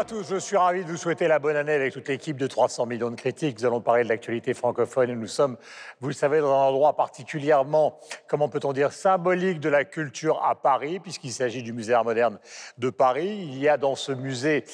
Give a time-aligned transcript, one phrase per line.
[0.00, 2.46] à tous, je suis ravi de vous souhaiter la bonne année avec toute l'équipe de
[2.46, 3.58] 300 millions de critiques.
[3.58, 5.58] Nous allons parler de l'actualité francophone et nous sommes,
[6.00, 10.54] vous le savez, dans un endroit particulièrement, comment peut-on dire, symbolique de la culture à
[10.54, 12.38] Paris, puisqu'il s'agit du musée Art moderne
[12.78, 13.40] de Paris.
[13.42, 14.64] Il y a dans ce musée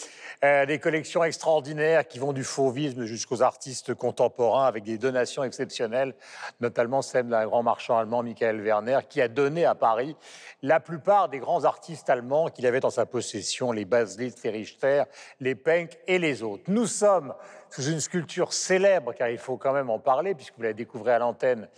[0.45, 6.15] euh, des collections extraordinaires qui vont du fauvisme jusqu'aux artistes contemporains avec des donations exceptionnelles,
[6.61, 10.15] notamment celle d'un grand marchand allemand, Michael Werner, qui a donné à Paris
[10.63, 15.03] la plupart des grands artistes allemands qu'il avait en sa possession, les Baslitz, les Richter,
[15.41, 16.65] les Penck et les autres.
[16.69, 17.35] Nous sommes
[17.71, 21.13] sous une sculpture célèbre, car il faut quand même en parler, puisque vous la découvrez
[21.13, 21.69] à l'antenne.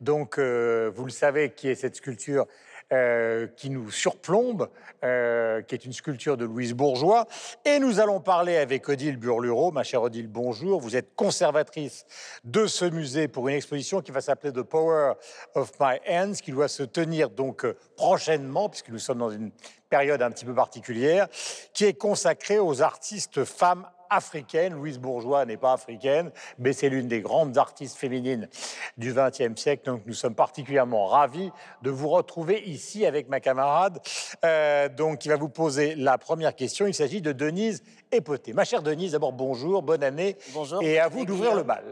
[0.00, 2.46] Donc, euh, vous le savez, qui est cette sculpture
[2.92, 4.68] euh, qui nous surplombe,
[5.02, 7.26] euh, qui est une sculpture de Louise Bourgeois.
[7.64, 9.72] Et nous allons parler avec Odile Burlureau.
[9.72, 10.78] Ma chère Odile, bonjour.
[10.78, 12.04] Vous êtes conservatrice
[12.44, 15.14] de ce musée pour une exposition qui va s'appeler The Power
[15.54, 19.52] of My Hands, qui doit se tenir donc euh, prochainement, puisque nous sommes dans une
[19.88, 21.28] période un petit peu particulière,
[21.72, 24.74] qui est consacrée aux artistes femmes africaine.
[24.74, 28.48] Louise Bourgeois n'est pas africaine, mais c'est l'une des grandes artistes féminines
[28.96, 29.84] du XXe siècle.
[29.86, 31.50] Donc nous sommes particulièrement ravis
[31.82, 34.00] de vous retrouver ici avec ma camarade,
[34.44, 36.86] euh, donc qui va vous poser la première question.
[36.86, 38.52] Il s'agit de Denise Époté.
[38.52, 40.36] Ma chère Denise, d'abord bonjour, bonne année.
[40.52, 40.82] Bonjour.
[40.82, 41.82] Et à vous d'ouvrir le bal.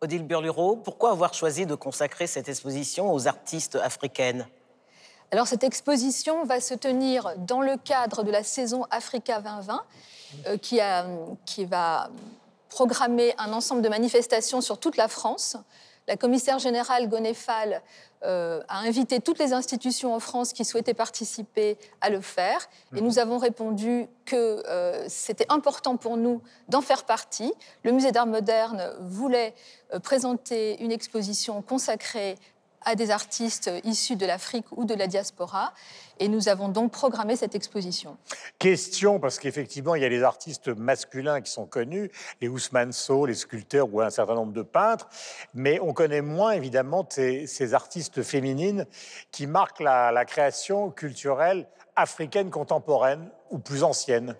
[0.00, 4.46] Odile Burlureau, pourquoi avoir choisi de consacrer cette exposition aux artistes africaines?
[5.30, 9.84] Alors cette exposition va se tenir dans le cadre de la saison Africa 2020
[10.46, 11.06] euh, qui, a,
[11.44, 12.10] qui va
[12.70, 15.56] programmer un ensemble de manifestations sur toute la France.
[16.06, 17.82] La commissaire générale Gonefal
[18.24, 22.66] euh, a invité toutes les institutions en France qui souhaitaient participer à le faire.
[22.96, 26.40] Et nous avons répondu que euh, c'était important pour nous
[26.70, 27.52] d'en faire partie.
[27.82, 29.54] Le musée d'art moderne voulait
[30.02, 32.38] présenter une exposition consacrée
[32.84, 35.72] à des artistes issus de l'Afrique ou de la diaspora.
[36.20, 38.16] Et nous avons donc programmé cette exposition.
[38.58, 43.26] Question, parce qu'effectivement, il y a les artistes masculins qui sont connus, les Ousmane Sow,
[43.26, 45.08] les sculpteurs ou un certain nombre de peintres,
[45.54, 48.86] mais on connaît moins évidemment ces, artistes féminines
[49.30, 54.36] qui marquent la, la création culturelle africaine contemporaine ou plus ancienne.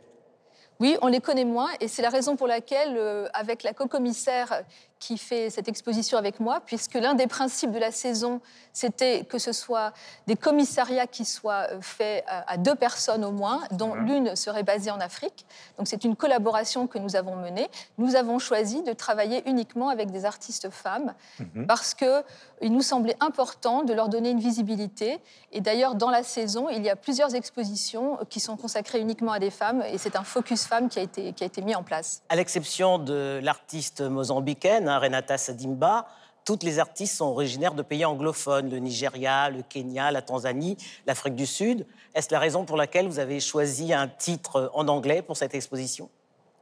[0.81, 4.63] Oui, on les connaît moins et c'est la raison pour laquelle, euh, avec la co-commissaire
[4.99, 8.41] qui fait cette exposition avec moi, puisque l'un des principes de la saison,
[8.73, 9.93] c'était que ce soit
[10.27, 14.07] des commissariats qui soient euh, faits à deux personnes au moins, dont mhm.
[14.07, 15.47] l'une serait basée en Afrique.
[15.77, 17.69] Donc c'est une collaboration que nous avons menée.
[17.97, 21.67] Nous avons choisi de travailler uniquement avec des artistes femmes mhm.
[21.67, 22.23] parce que
[22.61, 25.19] il nous semblait important de leur donner une visibilité.
[25.53, 29.39] Et d'ailleurs, dans la saison, il y a plusieurs expositions qui sont consacrées uniquement à
[29.39, 31.83] des femmes et c'est un focus femme qui a été, qui a été mis en
[31.83, 32.23] place.
[32.29, 36.07] À l'exception de l'artiste mozambicaine, Hein, Renata Sadimba,
[36.45, 41.35] toutes les artistes sont originaires de pays anglophones, le Nigeria, le Kenya, la Tanzanie, l'Afrique
[41.35, 41.87] du Sud.
[42.15, 46.09] Est-ce la raison pour laquelle vous avez choisi un titre en anglais pour cette exposition?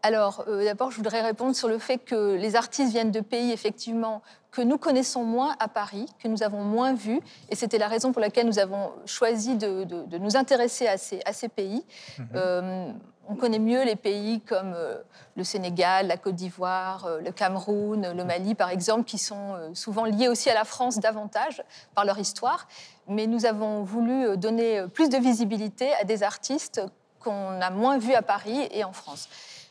[0.07, 3.51] Alors, euh, d'abord, je voudrais répondre sur le fait que les artistes viennent de pays,
[3.51, 4.23] effectivement,
[4.53, 7.21] que nous connaissons moins à Paris, que nous avons moins vus.
[7.51, 9.85] Et c'était la raison pour laquelle nous avons choisi de,
[10.19, 11.85] nous intéresser à ces, à ces pays.
[12.19, 12.27] Mhm.
[12.37, 12.93] Euh,
[13.29, 14.99] on connaît mieux les pays comme euh,
[15.35, 20.29] le Sénégal, la Côte d'Ivoire, le Cameroun, le Mali, par exemple, qui sont souvent liés
[20.29, 21.65] aussi à la France davantage
[21.97, 22.69] par leur histoire.
[23.09, 26.81] Mais nous avons voulu donner plus de visibilité à des artistes
[27.19, 29.29] qu'on a moins vus à Paris et en France.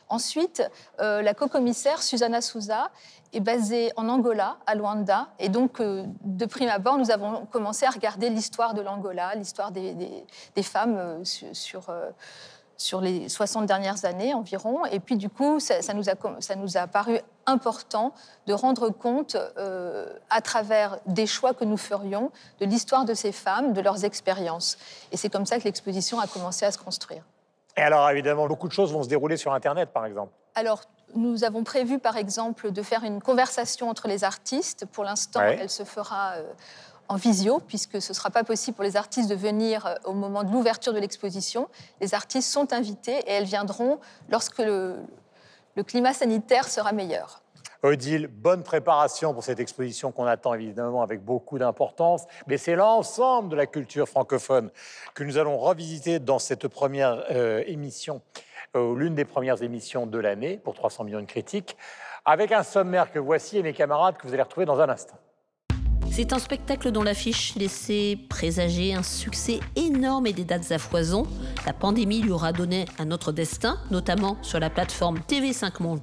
[0.08, 0.62] Ensuite,
[1.00, 2.90] euh, la co-commissaire Susanna Souza
[3.32, 5.28] est basée en Angola, à Luanda.
[5.40, 9.72] Et donc, euh, de prime abord, nous avons commencé à regarder l'histoire de l'Angola, l'histoire
[9.72, 10.24] des,
[10.62, 14.86] femmes euh, sur, les 60 dernières années environ.
[14.86, 18.12] Et puis, du coup, ça nous, a, paru important
[18.46, 19.36] de rendre compte,
[20.30, 22.30] à travers des choix que nous ferions,
[22.60, 24.78] de l'histoire de ces femmes, de leurs expériences.
[25.10, 27.24] Et c'est comme ça que l'exposition a commencé à se construire.
[27.76, 30.32] Et alors, évidemment, beaucoup de choses vont se dérouler sur Internet, par exemple.
[30.54, 30.82] Alors,
[31.14, 34.86] nous avons prévu, par exemple, de faire une conversation entre les artistes.
[34.86, 36.52] Pour l'instant, elle se fera euh,
[37.08, 40.14] en visio, puisque ce ne sera pas possible pour les artistes de venir euh, au
[40.14, 41.68] moment de l'ouverture de l'exposition.
[42.00, 44.00] Les artistes sont invités et elles viendront
[44.30, 44.96] lorsque le
[45.84, 47.42] climat sanitaire sera meilleur.
[47.82, 53.50] Odile, bonne préparation pour cette exposition qu'on attend évidemment avec beaucoup d'importance, mais c'est l'ensemble
[53.50, 54.70] de la culture francophone
[55.14, 58.22] que nous allons revisiter dans cette première euh, émission,
[58.76, 61.76] euh, l'une des premières émissions de l'année pour 300 millions de critiques,
[62.24, 65.16] avec un sommaire que voici et mes camarades que vous allez retrouver dans un instant.
[66.16, 71.26] C'est un spectacle dont l'affiche laissait présager un succès énorme et des dates à foison.
[71.66, 76.00] La pandémie lui aura donné un autre destin, notamment sur la plateforme TV5 Monde.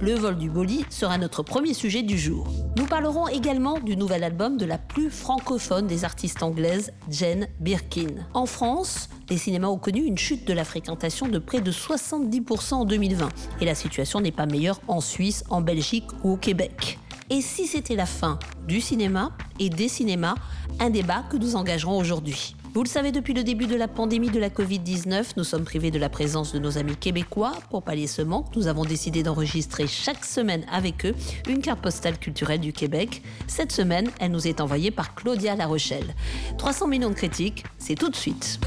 [0.00, 2.48] Le vol du Boli sera notre premier sujet du jour.
[2.76, 8.26] Nous parlerons également du nouvel album de la plus francophone des artistes anglaises, Jane Birkin.
[8.32, 12.74] En France, les cinémas ont connu une chute de la fréquentation de près de 70%
[12.74, 13.28] en 2020.
[13.60, 16.98] Et la situation n'est pas meilleure en Suisse, en Belgique ou au Québec.
[17.30, 20.34] Et si c'était la fin du cinéma et des cinémas,
[20.80, 22.54] un débat que nous engagerons aujourd'hui.
[22.74, 25.92] Vous le savez, depuis le début de la pandémie de la Covid-19, nous sommes privés
[25.92, 27.52] de la présence de nos amis québécois.
[27.70, 31.14] Pour pallier ce manque, nous avons décidé d'enregistrer chaque semaine avec eux
[31.48, 33.22] une carte postale culturelle du Québec.
[33.46, 36.16] Cette semaine, elle nous est envoyée par Claudia La Rochelle.
[36.58, 38.58] 300 millions de critiques, c'est tout de suite.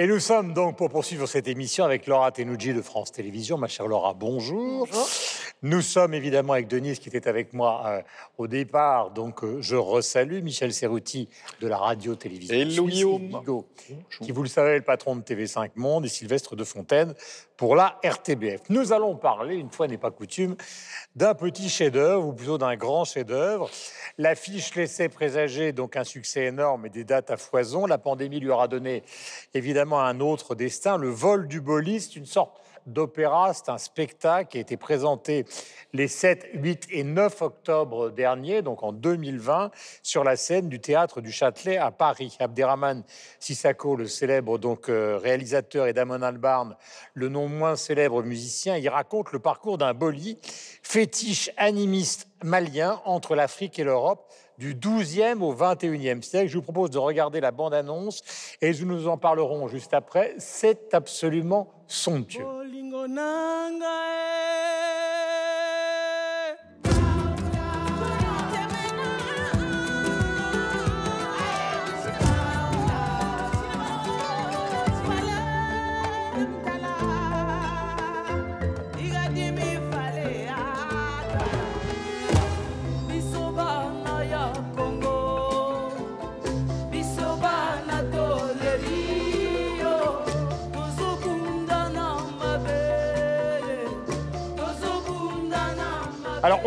[0.00, 3.58] Et nous sommes donc pour poursuivre cette émission avec Laura Tenouji de France Télévisions.
[3.58, 4.88] Ma chère Laura, bonjour.
[5.62, 8.02] Nous sommes évidemment avec Denise qui était avec moi euh,
[8.38, 11.28] au départ, donc euh, je resalue Michel Serruti
[11.60, 12.56] de la radio-télévision.
[12.56, 13.42] Hello Guillaume.
[14.22, 17.14] Qui, vous le savez, est le patron de TV5 Monde et Sylvestre de Fontaine
[17.58, 18.70] pour la RTBF.
[18.70, 20.56] Nous allons parler, une fois n'est pas coutume,
[21.14, 23.68] d'un petit chef-d'œuvre ou plutôt d'un grand chef-d'œuvre.
[24.16, 27.84] L'affiche laissait présager donc un succès énorme et des dates à foison.
[27.84, 29.02] La pandémie lui aura donné
[29.52, 33.52] évidemment un autre destin, le vol du boliste, une sorte d'opéra.
[33.54, 35.44] C'est un spectacle qui a été présenté
[35.92, 39.70] les 7, 8 et 9 octobre dernier, donc en 2020,
[40.02, 42.36] sur la scène du théâtre du Châtelet à Paris.
[42.40, 43.02] Abderrahman
[43.38, 46.76] Sissako, le célèbre donc euh, réalisateur, et Damon Albarn,
[47.14, 50.38] le non moins célèbre musicien, il raconte le parcours d'un boli,
[50.82, 54.26] fétiche animiste malien entre l'Afrique et l'Europe
[54.60, 56.48] du 12e au 21e siècle.
[56.48, 58.22] Je vous propose de regarder la bande-annonce
[58.60, 60.34] et nous en parlerons juste après.
[60.36, 62.44] C'est absolument somptueux.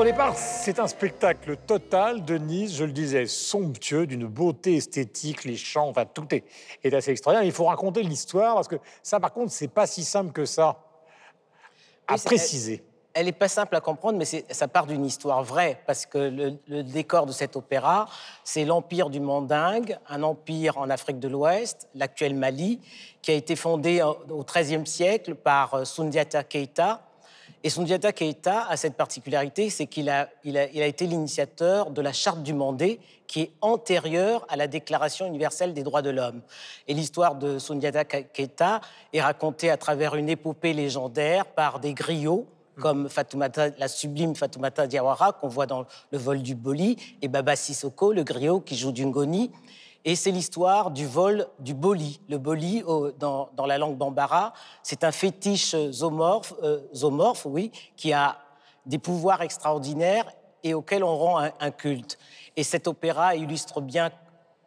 [0.04, 5.46] Au départ, c'est un spectacle total de Nice, je le disais, somptueux, d'une beauté esthétique,
[5.46, 6.44] les chants, enfin tout est,
[6.84, 7.48] est assez extraordinaire.
[7.48, 10.78] Il faut raconter l'histoire parce que ça, par contre, c'est pas si simple que ça
[12.06, 12.84] à préciser.
[13.14, 16.18] Elle n'est pas simple à comprendre, mais ça part d'une histoire vraie, parce que
[16.68, 18.10] le, décor de cet opéra,
[18.44, 22.82] c'est l'empire du Mandingue, un empire en Afrique de l'Ouest, l'actuel Mali,
[23.22, 27.04] qui a été fondé au XIIIe siècle par euh, Sundiata Keita,
[27.66, 32.12] et Sundiata Keita a cette particularité, c'est qu'il a, il a, été l'initiateur de la
[32.12, 36.42] Charte du Mandé, qui est antérieure à la Déclaration universelle des droits de l'homme.
[36.90, 38.82] Et l'histoire de Sundiata Keita
[39.14, 42.48] est racontée à travers une épopée légendaire par des griots,
[42.82, 47.56] comme Fatoumata, la sublime Fatoumata Diawara, qu'on voit dans Le vol du Boli, et Baba
[47.56, 49.52] Sissoko, le griot qui joue Dungoni.
[50.06, 52.20] Et c'est l'histoire du vol du boli.
[52.28, 52.84] Le boli,
[53.20, 56.82] dans, la langue bambara, c'est un fétiche zoomorphe, euh,
[57.46, 58.38] oui, qui a
[58.86, 60.30] des pouvoirs extraordinaires
[60.64, 62.18] et auquel on rend un, culte.
[62.58, 64.12] Et cet opéra illustre bien,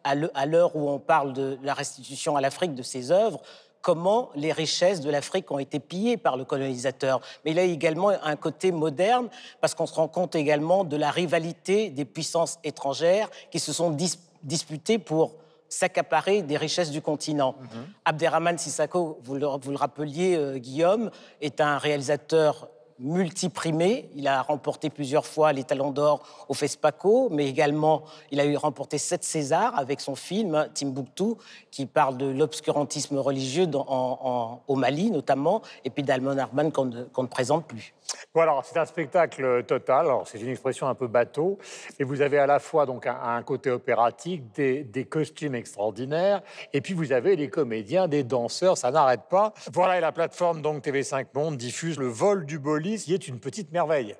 [0.04, 3.40] à l'heure où on parle de la restitution à l'Afrique de ses œuvres,
[3.82, 7.20] comment les richesses de l'Afrique ont été pillées par le colonisateur.
[7.44, 9.28] Mais il a également un côté moderne,
[9.60, 13.90] parce qu'on se rend compte également de la rivalité des puissances étrangères qui se sont
[13.90, 15.34] disputées disputé pour
[15.68, 17.56] s'accaparer des richesses du continent.
[17.60, 17.68] Mhm.
[18.04, 21.10] Abderrahman Sissako, vous le, vous le rappeliez, euh, Guillaume,
[21.40, 24.10] est un réalisateur multiprimé.
[24.14, 28.56] Il a remporté plusieurs fois les Talons d'Or au FESPACO, mais également il a eu
[28.56, 31.34] remporté sept Césars avec son film Timbuktu,
[31.70, 37.66] qui parle de l'obscurantisme religieux au Mali notamment, et puis d'Almon Arman qu'on ne, présente
[37.66, 37.94] plus.
[38.34, 40.08] Voilà, c'est un spectacle total.
[40.26, 41.58] C'est une expression un peu bateau.
[41.98, 46.94] Et vous avez à la fois donc un, côté opératique, des, costumes extraordinaires, et puis
[46.94, 48.76] vous avez des comédiens, des danseurs.
[48.76, 49.54] Ça n'arrête pas.
[49.72, 53.40] Voilà, et la plateforme donc TV5 Monde diffuse le vol du bolis, qui est une
[53.40, 54.16] petite merveille.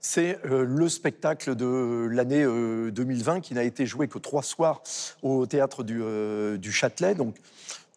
[0.00, 4.82] C'est euh, le spectacle de l'année 2020 euh, qui n'a été joué que trois soirs
[5.22, 7.14] au théâtre du, euh, du Châtelet.
[7.14, 7.36] Donc,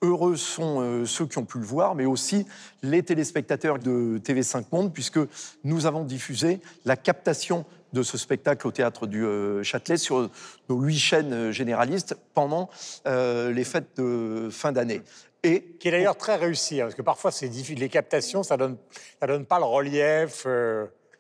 [0.02, 2.46] heureux sont ceux qui ont pu le voir, mais aussi
[2.84, 5.20] les téléspectateurs de TV5 Monde, puisque
[5.64, 9.26] nous avons diffusé la captation de ce spectacle au théâtre du
[9.64, 10.30] Châtelet sur
[10.70, 12.70] nos huit chaînes généralistes pendant
[13.06, 15.02] les fêtes de fin d'année.
[15.44, 17.80] Et qui est d'ailleurs très réussi, hein, parce que parfois c'est difficile.
[17.80, 18.78] Les captations, ça donne,
[19.20, 20.46] ça donne pas le relief.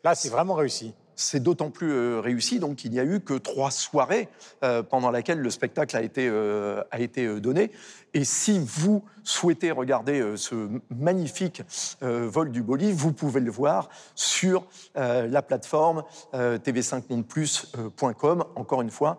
[0.03, 0.93] Là, c'est vraiment réussi.
[1.15, 4.29] C'est d'autant plus euh, réussi donc qu'il n'y a eu que trois soirées
[4.63, 7.71] euh, pendant lesquelles le spectacle a été, euh, a été donné.
[8.13, 11.63] Et si vous souhaitez regarder ce magnifique
[12.01, 14.65] vol du Boli, vous pouvez le voir sur
[14.95, 16.03] la plateforme
[16.33, 18.43] tv5mondeplus.com.
[18.55, 19.17] Encore une fois,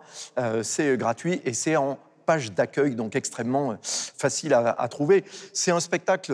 [0.61, 1.97] c'est gratuit et c'est en
[2.27, 5.25] page d'accueil, donc extrêmement facile à, trouver.
[5.53, 6.31] C'est un spectacle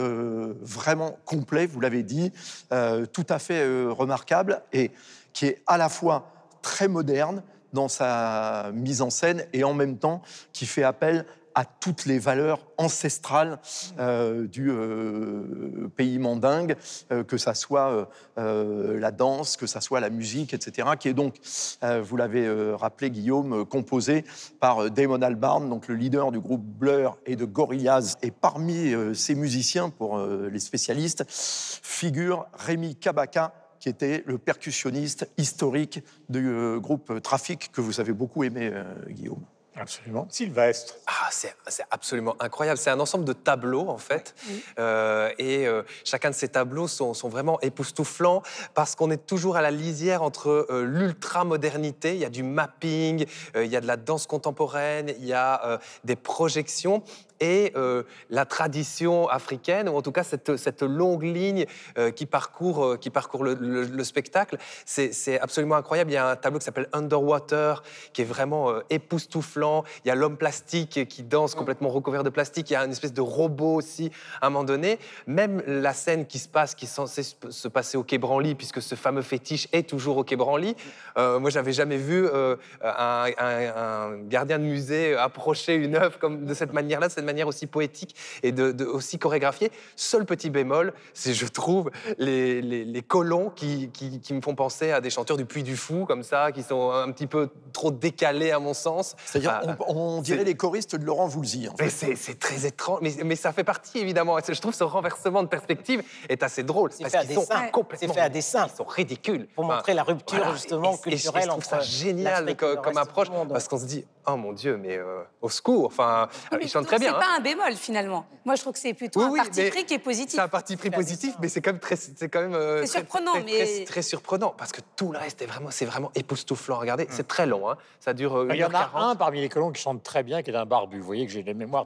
[0.61, 2.33] vraiment complet, vous l'avez dit,
[2.69, 4.63] tout à fait remarquable.
[4.73, 4.91] Et
[5.33, 6.31] qui est à la fois
[6.61, 7.43] très moderne
[7.73, 10.21] dans sa mise en scène et en même temps
[10.53, 13.59] qui fait appel à toutes les valeurs ancestrales
[13.99, 16.75] euh, du euh, pays mandingue,
[17.11, 18.07] euh, que ça soit
[18.37, 21.35] la danse, que ça soit la musique, etc., qui est donc,
[21.81, 24.23] vous l'avez rappelé Guillaume, composé
[24.59, 28.15] par Damon Albarn, donc le leader du groupe Blur et de Gorillaz.
[28.21, 36.03] Et parmi ces musiciens, pour les spécialistes, figure Rémi Kabaka, qui était le percussionniste historique
[36.27, 39.43] du euh, groupe Trafic, que vous avez beaucoup aimé, euh, Guillaume.
[39.75, 40.27] Absolument.
[40.29, 40.95] Sylvestre.
[41.07, 42.77] Ah, c'est absolument incroyable.
[42.77, 44.35] C'est un ensemble de tableaux, en fait.
[44.77, 45.67] Euh, et
[46.03, 48.43] chacun de ces tableaux sont, sont vraiment époustouflants
[48.73, 53.67] parce qu'on est toujours à la lisière entre l'ultra-modernité, il y a du mapping, il
[53.67, 57.01] y a de la danse contemporaine, il y a des projections
[57.39, 61.65] et euh, la tradition africaine, ou en tout cas cette, cette longue ligne
[61.97, 64.57] euh, qui parcourt, euh, qui parcourt le, spectacle.
[64.85, 66.11] C'est absolument incroyable.
[66.11, 69.83] Il y a un tableau qui s'appelle Underwater, qui est vraiment époustouflant.
[70.03, 72.69] Il y a l'homme plastique qui danse complètement recouvert de plastique.
[72.71, 74.99] Il y a une espèce de robot aussi à un moment donné.
[75.27, 78.81] Même la scène qui se passe, qui est censée se passer au Quai Branly, puisque
[78.81, 80.75] ce fameux fétiche est toujours au Quai Branly.
[81.15, 86.73] moi, j'avais jamais vu un, un, gardien de musée approcher une œuvre comme de cette
[86.73, 89.71] manière-là, cette manière aussi poétique et de, aussi chorégraphiée.
[89.95, 95.01] Seul petit bémol, c'est, je trouve, les, les, colons qui, qui, me font penser à
[95.01, 98.51] des chanteurs du Puy du Fou, comme ça, qui sont un petit peu trop décalés
[98.51, 99.15] à mon sens.
[99.25, 101.67] C'est-à-dire, ah, on, dirait les choristes de Laurent Voulzy.
[101.69, 101.89] En fait.
[101.89, 104.37] c'est, très étrange, mais, mais, ça fait partie, évidemment.
[104.39, 106.91] Je trouve ce renversement de perspective est assez drôle.
[106.91, 108.13] C'est parce qu'ils sont complètement...
[108.13, 108.67] C'est fait à dessin.
[108.71, 109.47] Ils sont ridicules.
[109.55, 113.77] Pour montrer la rupture, justement, culturelle et je trouve ça génial comme, approche, parce qu'on
[113.77, 115.85] se dit, oh mon Dieu, mais euh, au secours.
[115.85, 116.27] Enfin,
[116.61, 117.18] ils chantent très bien.
[117.19, 118.25] C'est pas un bémol finalement.
[118.45, 120.35] Moi, je trouve que c'est plutôt un parti pris qui est positif.
[120.35, 122.55] C'est un parti pris positif, mais c'est quand même très, c'est quand même.
[122.55, 126.11] Euh, surprenant, très, mais très, surprenant parce que tout le reste est vraiment, c'est vraiment
[126.15, 126.79] époustouflant.
[126.79, 127.69] Regardez, c'est très long.
[127.69, 127.77] Hein.
[127.99, 128.37] Ça dure.
[128.37, 130.55] Euh, il y en a un parmi les colons qui chante très bien, qui est
[130.55, 130.99] un barbu.
[130.99, 131.83] Vous voyez que j'ai des mémoires.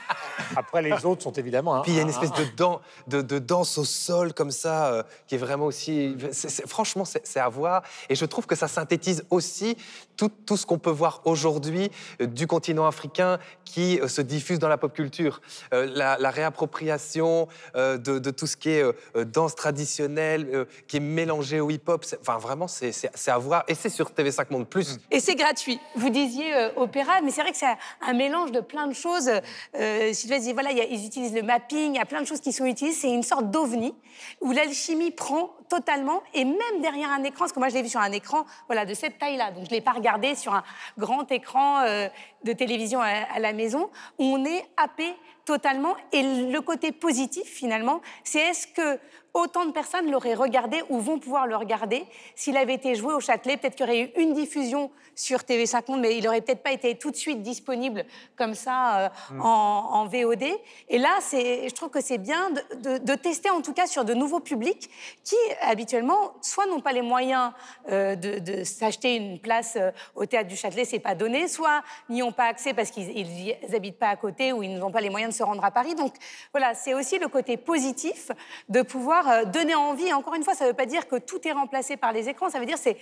[0.56, 1.82] Après, les autres sont évidemment.
[1.82, 2.78] Puis il y a une espèce de, dan
[3.08, 6.16] de, de, danse au sol comme ça, euh, qui est vraiment aussi.
[6.66, 7.82] franchement, c'est à voir.
[8.08, 9.76] Et je trouve que ça synthétise aussi
[10.16, 11.90] tout, tout ce qu'on peut voir aujourd'hui
[12.20, 15.40] du continent africain qui se diffuse dans la pop culture.
[15.72, 21.60] Euh, la, réappropriation euh, de, tout ce qui est euh, danse traditionnelle, qui est mélangé
[21.60, 22.04] au hip-hop.
[22.20, 22.92] Enfin, vraiment, c'est
[23.28, 23.64] à voir.
[23.68, 24.98] Et c'est sur TV5 Monde Plus.
[25.10, 25.80] Et c'est gratuit.
[25.94, 27.66] Vous disiez opéra, mais c'est vrai que c'est
[28.06, 29.30] un mélange de plein de choses.
[30.12, 32.66] Sylvain dit, voilà, ils utilisent le mapping, il y a plein de choses qui sont
[32.66, 33.00] utilisées.
[33.00, 33.94] C'est une sorte d'ovni
[34.40, 37.88] où l'alchimie prend totalement, et même derrière un écran, parce que moi je l'ai vu
[37.88, 40.62] sur un écran voilà, de cette taille-là, donc je ne l'ai pas regardé sur un
[40.98, 41.82] grand écran
[42.44, 45.14] de télévision à, à, la maison, on est happé
[45.46, 45.96] totalement.
[46.12, 49.00] Et le côté positif, finalement, c'est est-ce que
[49.32, 53.20] autant de personnes l'auraient regardé ou vont pouvoir le regarder s'il avait été joué au
[53.20, 53.56] Châtelet?
[53.56, 56.72] Peut-être qu'il y aurait eu une diffusion sur TV5 Monde, mais il n'aurait peut-être pas
[56.72, 58.04] été tout de suite disponible
[58.36, 59.40] comme ça euh, mm.
[59.40, 60.44] en, VOD.
[60.88, 64.40] Et là, je trouve que c'est bien de, tester en tout cas sur de nouveaux
[64.40, 64.90] publics
[65.24, 67.52] qui habituellement soit n'ont pas les moyens
[67.90, 72.22] euh, de, s'acheter une place euh, au théâtre du Châtelet, c'est pas donné, soit n'y
[72.22, 75.32] ont pas accès parce qu'ils n'habitent pas à côté ou ils n'ont pas les moyens
[75.32, 75.94] de se rendre à Paris.
[75.94, 76.14] Donc
[76.52, 78.30] voilà, c'est aussi le côté positif
[78.68, 80.12] de pouvoir donner envie.
[80.12, 82.50] Encore une fois, ça ne veut pas dire que tout est remplacé par les écrans,
[82.50, 82.96] ça veut dire c'est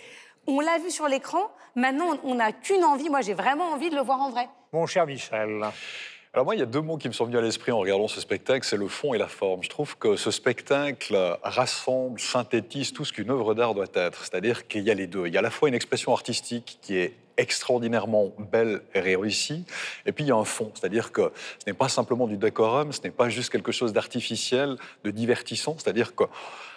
[0.47, 3.97] on l'a vu sur l'écran, maintenant on n'a qu'une envie, moi j'ai vraiment envie de
[3.97, 4.49] le voir en vrai.
[4.73, 5.64] Mon cher Michel.
[6.35, 8.09] Alors moi, il y a deux mots qui me sont venus à l'esprit en regardant
[8.09, 9.62] ce spectacle, c'est le fond et la forme.
[9.62, 14.25] Je trouve que ce spectacle rassemble, synthétise tout ce qu'une œuvre d'art doit être.
[14.25, 15.29] C'est-à-dire qu'il y a les deux.
[15.29, 19.64] Il y a à la fois une expression artistique qui est extraordinairement belle et réussie,
[20.07, 22.91] et puis il y a un fond, c'est-à-dire que ce n'est pas simplement du décorum,
[22.91, 26.25] ce n'est pas juste quelque chose d'artificiel, de divertissant, c'est-à-dire que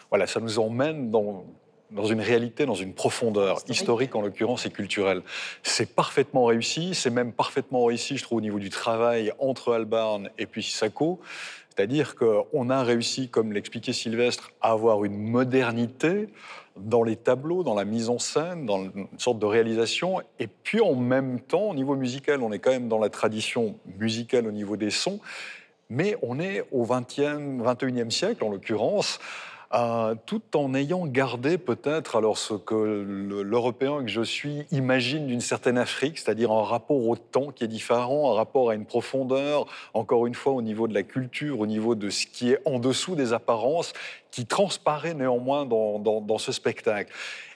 [0.09, 1.45] voilà, ça nous emmène dans
[1.91, 5.21] dans une réalité, dans une profondeur historique, en l'occurrence et culturelle.
[5.63, 10.29] C'est parfaitement réussi, c'est même parfaitement réussi, je trouve, au niveau du travail entre Albarn
[10.37, 11.19] et puis Sissako.
[11.69, 16.27] C'est-à-dire qu'on a réussi, comme l'expliquait Sylvestre, à avoir une modernité
[16.75, 20.21] dans les tableaux, dans la mise en scène, dans une sorte de réalisation.
[20.39, 23.75] Et puis en même temps, au niveau musical, on est quand même dans la tradition
[23.99, 25.19] musicale au niveau des sons,
[25.89, 29.19] mais on est au 20e, 21e siècle en l'occurrence,
[30.25, 35.77] tout en ayant gardé peut-être alors ce que l'Européen que je suis imagine d'une certaine
[35.77, 40.25] Afrique, c'est-à-dire un rapport au temps qui est différent, un rapport à une profondeur, encore
[40.25, 43.15] une fois au niveau de la culture, au niveau de ce qui est en dessous
[43.15, 43.93] des apparences,
[44.31, 47.11] qui transparaît néanmoins dans, ce spectacle.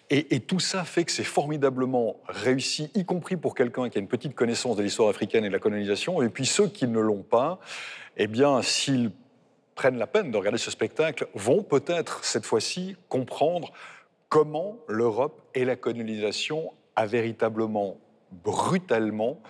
[0.09, 4.01] Et, et, tout ça fait que c'est formidablement réussi, y compris pour quelqu'un qui a
[4.01, 6.21] une petite connaissance de l'histoire africaine et de la colonisation.
[6.21, 7.59] Et puis ceux qui ne l'ont pas,
[8.17, 9.11] eh bien, s'ils
[9.81, 13.73] prennent la peine de regarder ce spectacle vont peut-être cette fois-ci comprendre
[14.29, 17.97] comment l'Europe et la colonisation a véritablement,
[18.43, 19.41] brutalement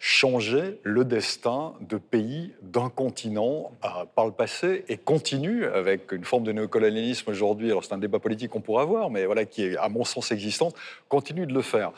[0.00, 6.24] changé le destin de pays d'un continent euh, par le passé et continue avec une
[6.24, 7.70] forme de néocolonialisme aujourd'hui.
[7.70, 10.32] Alors c'est un débat politique qu'on pourrait avoir, mais voilà qui est à mon sens
[10.32, 10.70] existant,
[11.08, 11.92] continue de le faire.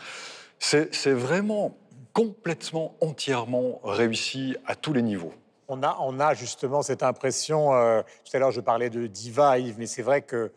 [0.59, 1.79] C'est vraiment
[2.13, 5.33] complètement, entièrement réussi à tous les niveaux
[5.71, 9.59] on a, on a justement cette impression, euh, tout à l'heure je parlais de diva,
[9.59, 10.51] Yves, mais c'est vrai qu'il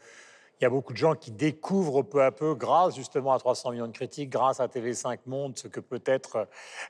[0.62, 3.88] y a beaucoup de gens qui découvrent peu à peu, grâce justement à 300 millions
[3.88, 6.48] de critiques, grâce à TV5 Monde, ce que peut être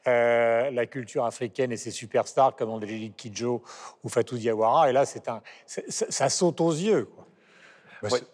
[0.07, 3.61] euh, la culture africaine et ses superstars comme Angélique Kidjo
[4.03, 4.89] ou Fatou Diawara.
[4.89, 7.05] Et là, c'est un, ça saute aux yeux.
[7.13, 7.27] Quoi.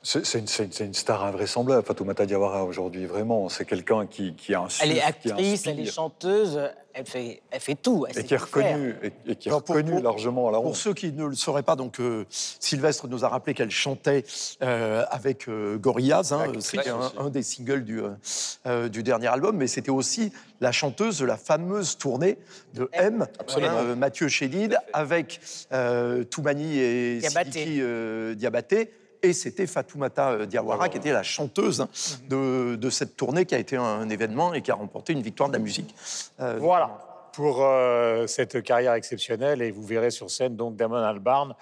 [0.01, 3.50] C'est une, star invraisemblable, Fatoumata Diawara, aujourd'hui, vraiment.
[3.50, 6.60] C'est quelqu'un qui, a un Elle est actrice, elle est chanteuse,
[7.00, 8.06] elle fait, elle fait tout.
[8.10, 10.60] et, qui est reconnue, et, qui est reconnue largement à la.
[10.60, 14.25] Pour ceux qui ne le sauraient pas, donc, euh, Sylvestre nous a rappelé qu'elle chantait
[14.62, 16.34] euh, avec euh, Gorillaz.
[16.34, 18.01] Hein, c'était un, des singles du,
[18.91, 22.38] du dernier album, mais c'était aussi la chanteuse de la fameuse tournée
[22.74, 23.25] de M,
[23.98, 25.39] Mathieu Chédid, avec
[26.29, 27.82] Toumani et Sidiki
[28.36, 28.91] Diabaté
[29.22, 31.88] et c'était Fatoumata euh, Diawara qui était la chanteuse
[32.28, 35.50] de, de, cette tournée qui a été un, événement et qui a remporté une victoire
[35.50, 35.94] de la musique.
[36.40, 37.00] Euh, voilà
[37.34, 41.54] pour euh, cette carrière exceptionnelle et vous verrez sur scène donc Damon Albarn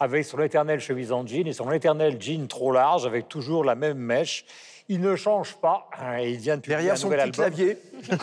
[0.00, 3.74] avec son éternel chemise en jean et son éternel jean trop large avec toujours la
[3.74, 4.44] même mèche.
[4.88, 7.78] Il ne change pas hein, et il vient de derrière son petit clavier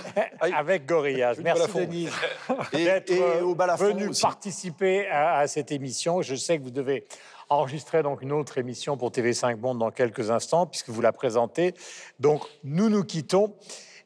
[0.41, 1.35] avec Gorillaz.
[1.41, 2.09] Merci Denis
[2.73, 3.13] d'être
[3.77, 6.21] venu participer à, à cette émission.
[6.21, 7.05] Je sais que vous devez
[7.49, 11.73] enregistrer donc une autre émission pour TV5 Monde dans quelques instants, puisque vous la présentez.
[12.19, 13.53] Donc, nous nous quittons.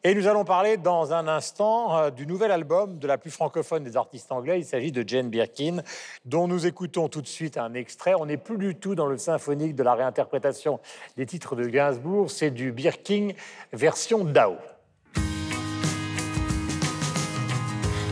[0.06, 3.86] Et nous allons parler dans un instant euh, du nouvel album de la plus francophone
[3.86, 4.60] des artistes anglais.
[4.60, 5.82] Il s'agit de Jane Birkin,
[6.26, 8.14] dont nous écoutons tout de suite un extrait.
[8.14, 10.82] On n'est plus du tout dans le symphonique de la réinterprétation
[11.16, 13.30] des titres de Gainsbourg, c'est du Birkin
[13.72, 14.58] version Dao.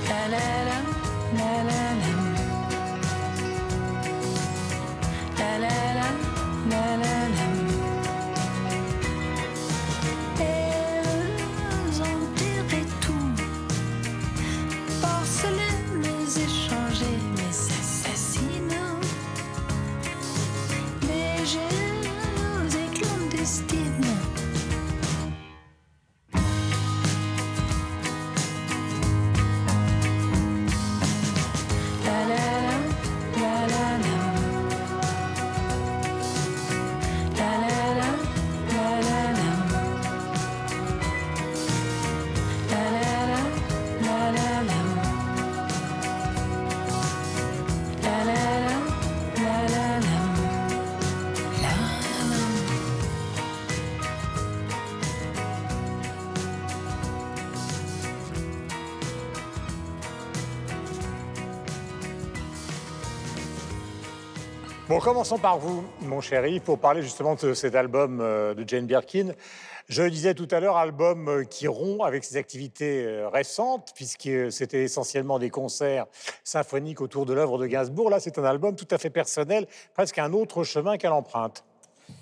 [0.07, 0.70] Bon,
[65.13, 69.33] commençons par vous, mon chéri, pour parler justement de cet album euh, de Jane Birkin.
[69.89, 73.91] Je le disais tout à l'heure, album euh, qui rompt avec ses activités euh, récentes,
[73.93, 76.05] puisque c'était essentiellement des concerts
[76.45, 78.09] symphoniques autour de l'œuvre de Gainsbourg.
[78.09, 81.65] Là, c'est un album tout à fait personnel, presque un autre chemin qu'elle emprunte.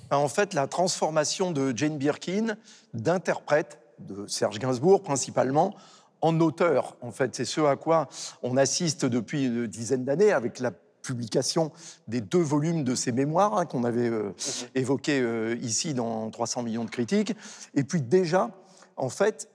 [0.09, 2.57] En fait, la transformation de Jane Birkin
[2.95, 5.75] d'interprète de Serge Gainsbourg principalement
[6.21, 6.97] en auteur.
[7.01, 8.09] En fait, c'est ce à quoi
[8.41, 10.71] on assiste depuis une dizaine d'années avec la
[11.09, 11.71] publication
[12.07, 14.33] des deux volumes de ses mémoires hein, qu'on avait euh, mhm.
[14.75, 17.35] évoqués euh, ici dans 300 millions de critiques.
[17.73, 18.51] Et puis déjà,
[18.95, 19.49] en fait,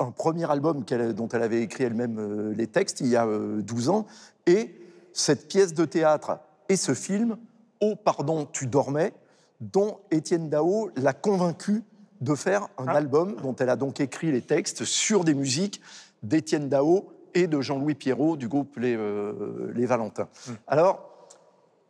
[0.00, 3.88] un premier album dont elle avait écrit elle-même euh, les textes il y a 12
[3.88, 4.06] ans,
[4.46, 4.74] et
[5.12, 7.36] cette pièce de théâtre et ce film,
[7.80, 9.12] Oh pardon, tu dormais,
[9.60, 11.84] dont Étienne Dao l'a convaincu
[12.20, 12.94] de faire un ah.
[12.94, 15.80] album dont elle a donc écrit les textes sur des musiques
[16.22, 20.28] d'Étienne Dao et de Jean-Louis Pierrot du groupe Les, euh, les Valentins.
[20.46, 20.52] Hmm.
[20.66, 21.28] Alors,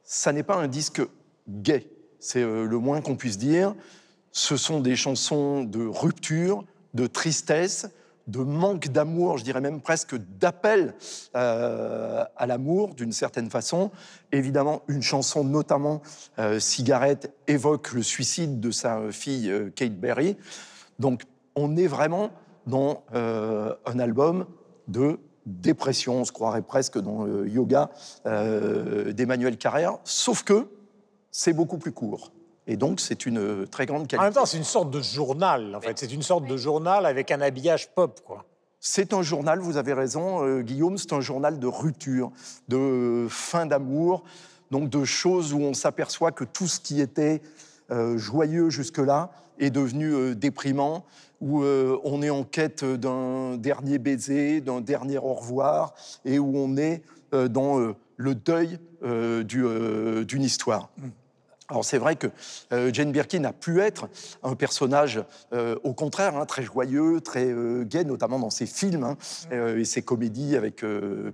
[0.03, 1.03] ça n'est pas un disque
[1.49, 3.75] gay, c'est euh, le moins qu'on puisse dire.
[4.33, 7.89] Ce sont des chansons de rupture, de tristesse,
[8.27, 10.95] de manque d'amour, je dirais même presque d'appel
[11.37, 13.91] euh, à l'amour d'une certaine façon.
[14.33, 16.03] Évidemment, une chanson, notamment
[16.39, 20.37] euh, Cigarette, évoque le suicide de sa fille euh, Kate Berry.
[20.99, 21.23] Donc
[21.55, 22.31] on est vraiment
[22.67, 24.47] dans un album
[24.89, 27.91] de dépression, on se croirait presque dans le yoga
[28.25, 30.67] d'Emmanuel Carrère, sauf que
[31.31, 32.33] c'est beaucoup plus court.
[32.67, 34.19] Et donc, c'est une très grande qualité.
[34.19, 35.99] En même temps, c'est une sorte de journal, en fait.
[35.99, 38.45] C'est une sorte de journal avec un habillage pop, quoi.
[38.81, 42.31] C'est un journal, vous avez raison, euh, Guillaume, c'est un journal de rupture,
[42.69, 44.23] de fin d'amour,
[44.71, 47.41] donc de choses où on s'aperçoit que tout ce qui était
[47.91, 51.05] euh, joyeux jusque-là est devenu euh, déprimant,
[51.41, 55.95] où on est en quête d'un dernier baiser, d'un dernier au revoir,
[56.25, 60.91] et où on est dans le deuil d'une histoire.
[60.99, 61.09] Mm.
[61.69, 62.29] Alors c'est vrai que
[62.73, 64.09] euh, Jane Birkin a pu être
[64.45, 65.21] un personnage,
[65.53, 69.17] euh, au contraire, hein, très joyeux, très euh, gai, notamment dans ses films hein,
[69.51, 70.85] et ses comédies avec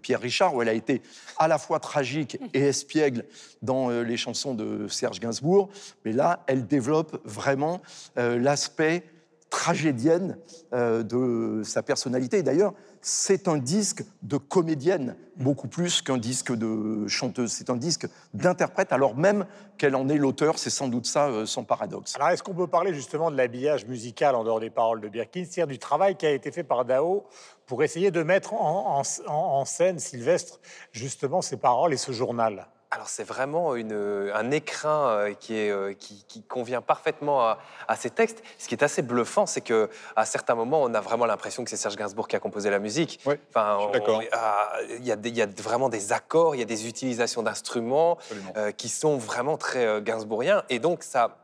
[0.00, 1.02] Pierre Richard, où elle a été
[1.38, 3.24] à la fois tragique et espiègle
[3.60, 5.68] dans les chansons de Serge Gainsbourg.
[6.04, 7.80] Mais là, elle développe vraiment
[8.16, 9.04] l'aspect
[9.52, 10.38] tragédienne
[10.72, 12.42] de sa personnalité.
[12.42, 17.50] D'ailleurs, c'est un disque de comédienne, beaucoup plus qu'un disque de chanteuse.
[17.50, 19.44] C'est un disque d'interprète, alors même
[19.76, 20.56] qu'elle en est l'auteur.
[20.56, 22.14] C'est sans doute ça euh, son paradoxe.
[22.14, 25.44] Alors, est-ce qu'on peut parler justement de l'habillage musical en dehors des paroles de Birkin,
[25.44, 27.24] c'est-à-dire du travail qui a été fait par Dao
[27.66, 30.60] pour essayer de mettre en, scène, Sylvestre,
[30.92, 32.68] justement ces paroles et ce journal?
[32.92, 38.42] Alors c'est vraiment un écrin euh, qui, est, euh, qui, convient parfaitement à, ces textes.
[38.58, 41.70] Ce qui est assez bluffant, c'est que à certains moments, on a vraiment l'impression que
[41.70, 43.20] c'est Serge Gainsbourg qui a composé la musique.
[43.24, 44.22] Oui, enfin, d'accord.
[44.22, 48.18] Il y, a vraiment des accords, il y a des utilisations d'instruments
[48.56, 50.62] euh, qui sont vraiment très gainsbourgiens.
[50.68, 51.38] Et donc ça,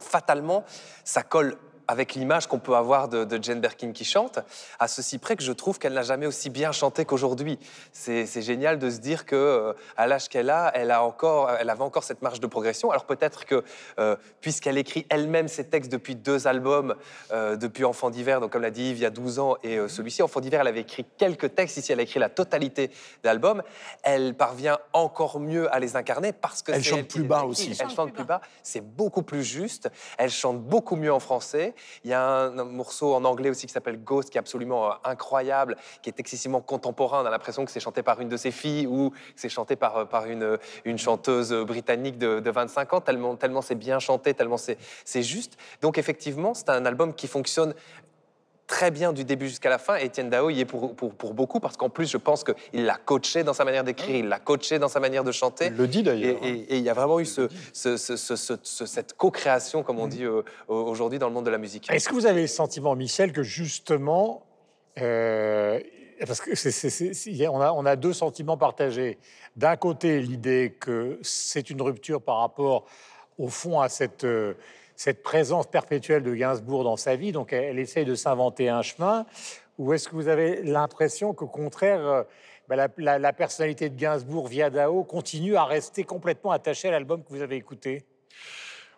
[0.00, 0.64] fatalement,
[1.04, 1.56] ça colle
[1.90, 4.38] avec l'image qu'on peut avoir de, Jane Birkin qui chante,
[4.78, 7.58] à ceci près que je trouve qu'elle n'a jamais aussi bien chanté qu'aujourd'hui.
[7.92, 11.68] C'est génial de se dire que euh, à l'âge qu'elle a, elle a encore, elle
[11.68, 12.92] avait encore cette marge de progression.
[12.92, 13.64] Alors peut-être que
[13.98, 16.94] euh, puisqu'elle écrit elle-même ses textes depuis deux albums,
[17.32, 19.80] euh, depuis Enfant d'hiver, donc comme l'a dit Yves, il y a 12 ans, et
[19.88, 21.76] celui-ci, Enfant d'hiver, elle avait écrit quelques textes.
[21.76, 22.92] Ici, elle a écrit la totalité de
[23.24, 23.64] l'album.
[24.04, 27.76] Elle parvient encore mieux à les incarner parce que elle chante plus bas aussi.
[27.80, 28.40] Elle chante plus bas.
[28.62, 29.90] C'est beaucoup plus juste.
[30.18, 31.74] Elle chante beaucoup mieux en français.
[32.04, 34.94] Il y a un, morceau en anglais aussi qui s'appelle Ghost, qui est absolument euh,
[35.04, 37.22] incroyable, qui est excessivement contemporain.
[37.22, 39.76] On a l'impression que c'est chanté par une de ses filles ou que c'est chanté
[39.76, 44.34] par, euh, par une, une chanteuse britannique de, 25 ans, tellement, tellement c'est bien chanté,
[44.34, 45.56] tellement c'est juste.
[45.82, 47.74] Donc effectivement, c'est un album qui fonctionne
[48.70, 49.96] très bien du début jusqu'à la fin.
[49.96, 52.94] Et Etienne Dao y est pour, pour, beaucoup parce qu'en plus, je pense qu'il l'a
[53.04, 55.66] coaché dans sa manière d'écrire, il l'a coaché dans sa manière de chanter.
[55.66, 56.38] Il le dit d'ailleurs.
[56.44, 56.64] Et, hein.
[56.70, 60.10] il y a vraiment eu ce, cette co-création, comme on mm.
[60.10, 61.90] dit euh, aujourd'hui dans le monde de la musique.
[61.90, 64.46] Est-ce que vous avez le sentiment, Michel, que justement,
[65.00, 65.80] euh,
[66.24, 69.18] parce que on, a, on a deux sentiments partagés.
[69.56, 72.86] D'un côté, l'idée que c'est une rupture par rapport,
[73.36, 74.54] au fond, à cette euh,
[75.00, 79.24] cette présence perpétuelle de Gainsbourg dans sa vie, donc elle, essaye de s'inventer un chemin,
[79.78, 82.22] ou est-ce que vous avez l'impression qu'au contraire, euh,
[82.68, 87.30] bah, la, personnalité de Gainsbourg via Dao continue à rester complètement attachée à l'album que
[87.30, 88.04] vous avez écouté?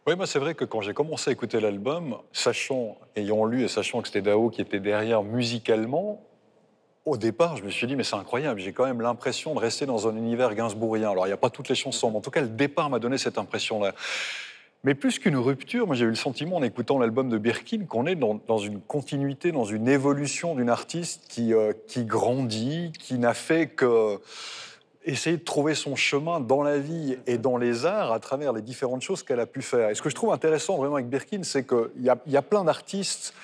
[0.04, 3.68] Oui, moi c'est vrai que quand j'ai commencé à écouter l'album, sachant, ayant lu et
[3.68, 6.20] sachant que c'était Dao qui était derrière musicalement,
[7.04, 9.86] au départ, je me suis dit, mais c'est incroyable, j'ai quand même l'impression de rester
[9.86, 11.12] dans un univers gainsbourgien.
[11.12, 12.98] Alors, il n'y a pas toutes les chansons, mais en tout cas, le départ m'a
[12.98, 13.92] donné cette impression-là.
[14.84, 18.06] Mais plus qu'une rupture, moi j'ai eu le sentiment en écoutant l'album de Birkin qu'on
[18.06, 23.32] est dans, une continuité, dans une évolution d'une artiste qui, euh, qui grandit, qui n'a
[23.32, 24.18] fait que
[25.04, 28.62] essayer de trouver son chemin dans la vie et dans les arts à travers les
[28.62, 29.90] différentes choses qu'elle a pu faire.
[29.90, 32.64] Et ce que je trouve intéressant vraiment avec Birkin, c'est qu'il y, y a plein
[32.64, 33.34] d'artistes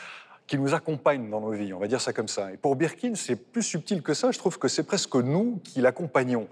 [0.49, 2.53] qui nous accompagnent dans nos vies, on va dire ça comme ça.
[2.53, 5.81] Et pour Birkin, c'est plus subtil que ça, je trouve que c'est presque nous qui
[5.81, 6.49] l'accompagnons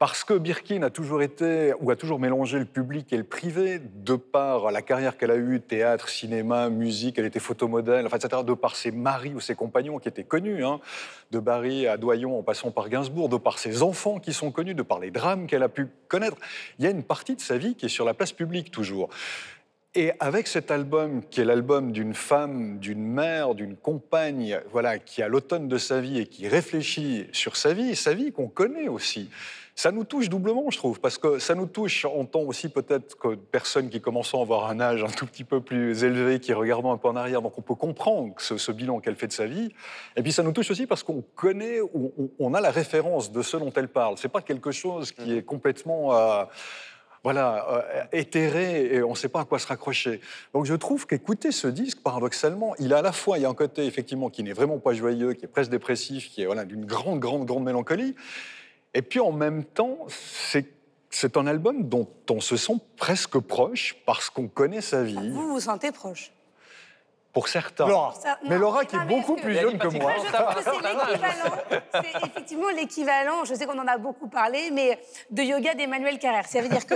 [0.00, 3.82] parce que Birkin a toujours été, ou a toujours mélangé le public et le privé,
[3.96, 8.42] de par la carrière qu'elle a eue, théâtre, cinéma, musique, elle était photomodèle, enfin, etc.,
[8.42, 10.80] de par ses maris ou ses compagnons qui étaient connus, hein,
[11.32, 14.72] de Barry à Doyon en passant par Gainsbourg, de par ses enfants qui sont connus,
[14.72, 16.38] de par les drames qu'elle a pu connaître.
[16.78, 19.10] Il y a une partie de sa vie qui est sur la place publique toujours.
[19.94, 25.20] Et avec cet album, qui est l'album d'une femme, d'une mère, d'une compagne, voilà, qui
[25.20, 28.88] a l'automne de sa vie et qui réfléchit sur sa vie, sa vie qu'on connaît
[28.88, 29.28] aussi,
[29.80, 33.16] ça nous touche doublement, je trouve, parce que ça nous touche en tant aussi peut-être
[33.16, 36.52] que personnes qui commencent à avoir un âge un tout petit peu plus élevé, qui
[36.52, 39.46] regardent un peu en arrière, donc on peut comprendre ce, bilan qu'elle fait de sa
[39.46, 39.72] vie.
[40.16, 41.78] Et puis ça nous touche aussi parce qu'on connaît,
[42.38, 44.18] on, a la référence de ce dont elle parle.
[44.18, 46.44] C'est pas quelque chose qui est complètement euh,
[47.24, 50.20] voilà, euh, éthéré et on ne sait pas à quoi se raccrocher.
[50.52, 53.48] Donc je trouve qu'écouter ce disque, paradoxalement, il a à la fois, il y a
[53.48, 56.84] un côté effectivement qui n'est vraiment pas joyeux, qui est presque dépressif, qui est d'une
[56.84, 58.14] grande, grande, grande mélancolie.
[58.94, 60.66] Et puis en même temps, c'est
[61.12, 65.30] c'est un album dont on se sent presque proche parce qu'on connaît sa vie.
[65.30, 66.30] Vous vous sentez proche
[67.32, 67.88] Pour certains.
[67.88, 68.14] Laura.
[68.14, 70.12] Ça- Mais Laura qui est beaucoup plus jeune que moi.
[71.92, 75.00] C'est effectivement l'équivalent, je sais qu'on en a beaucoup parlé, mais
[75.30, 76.46] de yoga d'Emmanuel Carrère.
[76.46, 76.94] Ça veut dire que.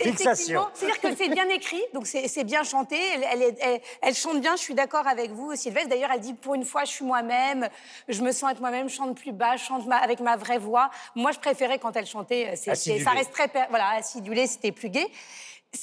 [0.00, 0.66] Fixation.
[0.74, 4.40] C'est-à-dire que c'est bien écrit, donc c'est bien chanté, elle, elle est- elle- elle chante
[4.40, 5.88] bien, je suis d'accord avec vous, Sylvestre.
[5.88, 7.68] D'ailleurs, elle dit pour une fois, je suis moi-même,
[8.08, 10.58] je me sens être moi-même, je chante plus bas, je chante ma- avec ma vraie
[10.58, 10.90] voix.
[11.14, 13.02] Moi, je préférais quand elle chantait, Acidulé.
[13.04, 13.50] ça reste très.
[13.70, 15.06] Voilà, acidulé, c'était plus gai.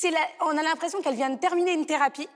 [0.04, 2.28] La- on a l'impression qu'elle vient de terminer une thérapie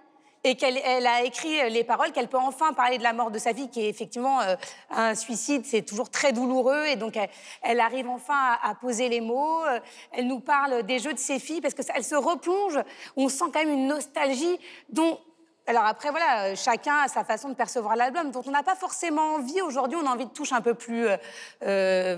[0.46, 3.32] et qu'elle elle a écrit euh, les paroles, qu'elle peut enfin parler de la mort
[3.32, 4.56] de sa fille, qui est effectivement euh,
[4.92, 7.30] un suicide, c'est toujours très douloureux, et donc elle,
[7.64, 9.66] elle arrive enfin à, poser les mots.
[9.66, 9.80] euh,
[10.12, 12.80] Elle nous parle des jeux de ses filles, parce qu'elle se replonge,
[13.18, 15.20] on sent quand même une nostalgie dont...
[15.68, 18.76] Alors après, voilà, euh, chacun a sa façon de percevoir l'album, dont on n'a pas
[18.76, 19.64] forcément envie.
[19.64, 21.18] Aujourd'hui, on a envie de touches un peu plus euh,
[21.64, 22.18] euh,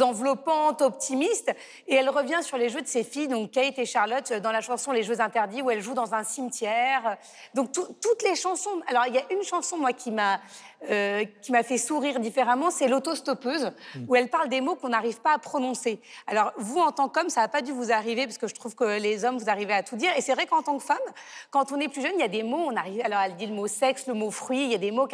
[0.00, 1.50] enveloppantes, optimistes.
[1.88, 4.52] Et elle revient sur les jeux de ses filles, donc Kate et Charlotte, euh, dans
[4.52, 7.16] la chanson Les Jeux Interdits, où elle joue dans un cimetière.
[7.54, 8.80] Donc tout- toutes les chansons.
[8.86, 10.38] Alors il y a une chanson, moi, qui m'a
[10.90, 13.72] euh, qui m'a fait sourire différemment, c'est l'autostoppeuse,
[14.08, 16.00] où elle parle des mots qu'on n'arrive pas à prononcer.
[16.26, 18.74] Alors vous, en tant qu'homme, ça n'a pas dû vous arriver, parce que je trouve
[18.74, 20.10] que les hommes, vous arrivez à tout dire.
[20.16, 20.98] Et c'est vrai qu'en tant que femme,
[21.50, 23.00] quand on est plus jeune, il y a des mots, on arrive.
[23.04, 25.08] Alors elle dit le mot sexe, le mot fruit, il y a des mots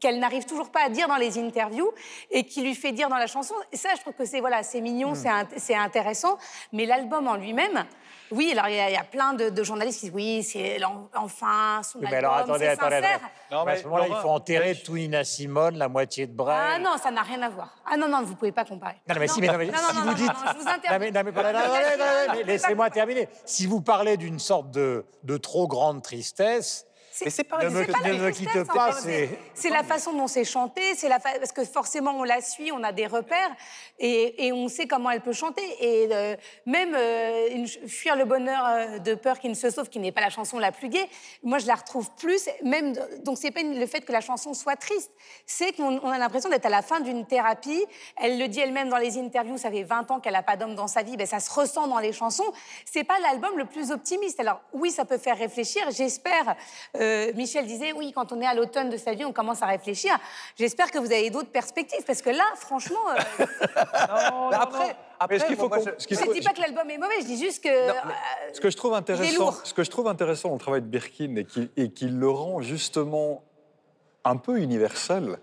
[0.00, 1.90] qu'elle n'arrive toujours pas à dire dans les interviews
[2.30, 3.54] et qui lui fait dire dans la chanson.
[3.72, 6.38] Et ça, je trouve que c'est voilà, mignon, int- c'est intéressant.
[6.72, 7.84] Mais l'album en lui-même.
[8.32, 10.42] Oui, alors il y, a- il y a plein de, de journalistes qui disent oui,
[10.42, 13.16] c'est l'en- enfin son Oui, mais album, alors attendez, c'est attendez, sincère.
[13.16, 13.32] attendez.
[13.50, 16.56] Non, Mais à ce moment-là, il faut enterrer tout Nina Simone, la moitié de Brel.
[16.56, 17.74] Ah non, ça n'a rien à voir.
[17.90, 18.96] Ah non, non, vous pouvez pas comparer.
[19.08, 20.26] Non, mais si, mais, non, mais non, si vous dites.
[20.26, 21.10] non, je vous interdis.
[21.12, 23.28] Non, mais, Je laissez-moi terminer.
[23.44, 26.86] Si vous parlez d'une sorte de, de trop grande tristesse,
[27.24, 27.44] Mais c'est
[28.18, 28.22] me-
[28.62, 28.92] C'est pas
[29.54, 32.72] c'est- la façon dont c'est chanté, c'est la fa- parce que forcément on la suit,
[32.72, 33.50] on a des repères
[33.98, 35.62] et, et on sait comment elle peut chanter.
[35.80, 39.88] Et euh, même euh, une fuir le bonheur euh, de peur qui ne se sauve,
[39.88, 41.08] qui n'est pas la chanson la plus gaie,
[41.42, 42.48] moi je la retrouve plus.
[42.62, 45.10] Même donc c'est pas le fait que la chanson soit triste,
[45.46, 47.84] c'est qu'on on a l'impression d'être à la fin d'une thérapie.
[48.16, 50.74] Elle le dit elle-même dans les interviews, ça fait 20 ans qu'elle n'a pas d'homme
[50.74, 52.50] dans sa vie, ben ça se ressent dans les chansons.
[52.84, 54.40] C'est pas l'album le plus optimiste.
[54.40, 55.82] Alors oui, ça peut faire réfléchir.
[55.90, 56.56] J'espère.
[56.96, 59.66] euh, Michel disait oui, quand on est à l'automne de sa vie, on commence à
[59.66, 60.12] réfléchir.
[60.58, 63.44] J'espère que vous avez d'autres perspectives parce que là, franchement, euh,
[64.52, 67.20] Après, après ce qu'il faut moi, qu'on- je- faut- dis pas que l'album est mauvais,
[67.20, 67.92] je dis juste que euh,
[68.52, 71.36] Ce que je trouve intéressant, ce que je trouve intéressant dans le travail de Birkin
[71.36, 73.42] et qui, et qui le rend justement
[74.24, 75.38] un peu universel,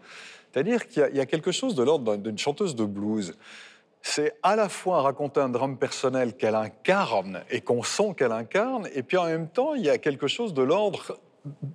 [0.52, 2.86] c'est-à-dire qu'il y a- il y, a quelque chose de l'ordre d'un- d'une chanteuse de
[2.86, 3.36] blues.
[4.02, 8.88] C'est à la fois raconter un drame personnel qu'elle incarne et qu'on sent qu'elle incarne,
[8.94, 11.18] et puis en même temps, il y a quelque chose de l'ordre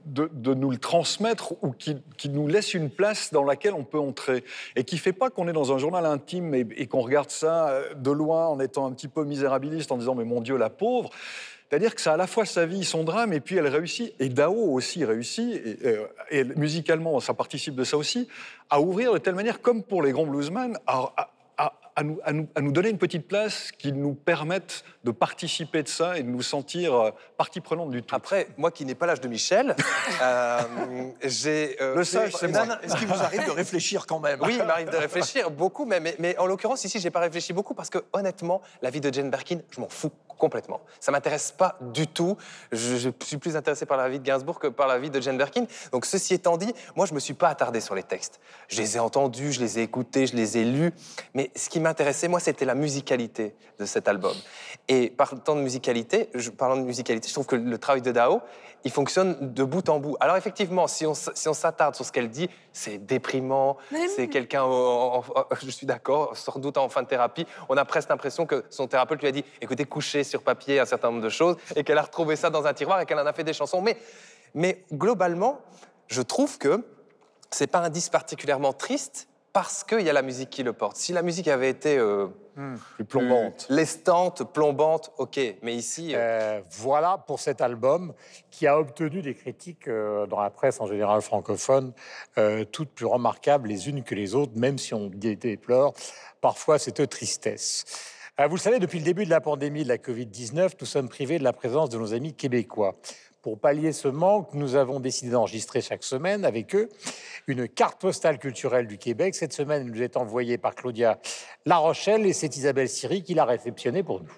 [0.07, 3.99] de, nous le transmettre ou qui, qui nous laisse une place dans laquelle on peut
[3.99, 4.45] entrer
[4.77, 7.95] et qui fait pas qu'on est dans un journal intime et, qu'on regarde ça euh,
[7.95, 11.11] de loin en étant un petit peu misérabiliste en disant mais mon Dieu la pauvre.
[11.69, 14.13] C'est-à-dire que ça a à la fois sa vie, son drame, et puis elle réussit,
[14.21, 18.29] et Dao aussi réussit, et, euh, et musicalement ça participe de ça aussi,
[18.69, 20.77] à ouvrir de telle manière, comme pour les grands bluesmen,
[21.97, 25.83] à- nous, à nous- à nous donner une petite place qui nous permette de participer
[25.83, 28.15] de ça et de nous sentir euh, partie prenante du tout.
[28.15, 29.75] Après, moi qui n'ai pas l'âge de Michel,
[30.23, 30.59] euh,
[31.25, 31.77] j'ai.
[31.81, 32.67] euh, Le sage, c'est moi.
[32.83, 34.39] Est-ce qu'il vous arrive de réfléchir quand même?
[34.43, 37.53] Oui, il m'arrive de réfléchir beaucoup, mais, mais, mais en l'occurrence, ici, j'ai pas réfléchi
[37.53, 40.11] beaucoup parce que honnêtement, la vie de Jane Birkin, je m'en fous
[40.43, 40.81] complètement.
[40.99, 42.37] Ça m'intéresse pas du tout.
[42.73, 45.39] Je, suis plus intéressé par la vie de Gainsbourg que par la vie de Jane
[45.39, 45.67] Birkin.
[45.93, 48.41] Donc, ceci étant dit, moi, je me suis pas attardé sur les textes.
[48.67, 50.91] Je les ai entendus, je les ai écoutés, je les ai lus.
[51.35, 54.35] Mais ce qui m'intéressait, moi, c'était la musicalité de cet album.
[54.89, 58.41] Et parlant de musicalité, je, parlant de musicalité, je trouve que le travail de Dao,
[58.85, 60.17] il fonctionne de bout en bout.
[60.21, 63.77] Alors effectivement, si on, si on s'attarde sur ce qu'elle dit, c'est déprimant,
[64.15, 64.65] c'est quelqu'un,
[65.63, 68.87] je suis d'accord, sans doute en fin de thérapie, on a presque l'impression que son
[68.87, 71.99] thérapeute lui a dit, écoutez, couchez sur papier un certain nombre de choses, et qu'elle
[71.99, 73.81] a retrouvé ça dans un tiroir et qu'elle en a fait des chansons.
[73.81, 73.97] Mais,
[74.55, 75.61] mais globalement,
[76.09, 76.85] je trouve que
[77.51, 80.97] c'est pas un disque particulièrement triste parce qu'il y a la musique qui le porte.
[80.97, 82.29] Si la musique avait été euh,
[82.97, 83.67] Plus plombante.
[83.67, 85.39] plus lestante, plombante, ok.
[85.63, 88.15] Mais ici, euh, Euh, voilà pour cet album
[88.51, 91.93] qui a obtenu des critiques euh, dans la presse en général francophone,
[92.39, 95.93] euh, toutes plus remarquables les unes que les autres, même si on dé- déplore
[96.41, 97.85] parfois cette tristesse.
[98.41, 101.09] Euh, vous le savez, depuis le début de la pandémie de la Covid-19, nous sommes
[101.11, 102.95] privés de la présence de nos amis québécois.
[103.43, 106.89] Pour pallier ce manque, nous avons décidé d'enregistrer chaque semaine avec eux
[107.49, 109.35] une carte postale culturelle du Québec.
[109.35, 111.19] Cette semaine, elle nous est envoyée par Claudia
[111.67, 114.31] La Rochelle et c'est Isabelle Siri qui l'a réceptionnée pour nous.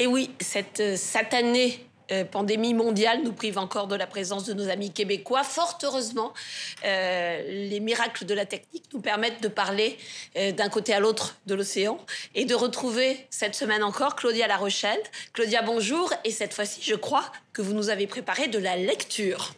[0.00, 1.78] Et oui, cette euh, satanée
[2.12, 5.44] euh, pandémie mondiale nous prive encore de la présence de nos amis québécois.
[5.44, 6.32] Fort heureusement,
[6.84, 9.96] euh, les miracles de la technique nous permettent de parler
[10.36, 11.98] euh, d'un côté à l'autre de l'océan
[12.34, 15.00] et de retrouver cette semaine encore Claudia La Rochelle.
[15.32, 16.12] Claudia, bonjour.
[16.24, 19.54] Et cette fois-ci, je crois que vous nous avez préparé de la lecture.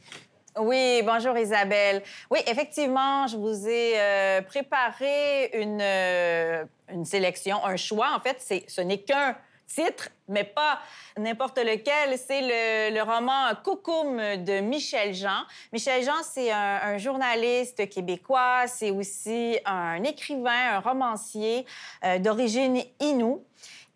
[0.58, 2.02] Oui, bonjour Isabelle.
[2.30, 8.14] Oui, effectivement, je vous ai préparé une, une sélection, un choix.
[8.14, 9.34] En fait, ce n'est qu'un
[9.74, 10.78] titre, mais pas
[11.16, 12.18] n'importe lequel.
[12.18, 15.42] C'est le, roman Coucoum de Michel Jean.
[15.72, 21.66] Michel Jean, c'est un, un journaliste québécois, c'est aussi un écrivain, un romancier
[22.04, 23.44] euh, d'origine inoue.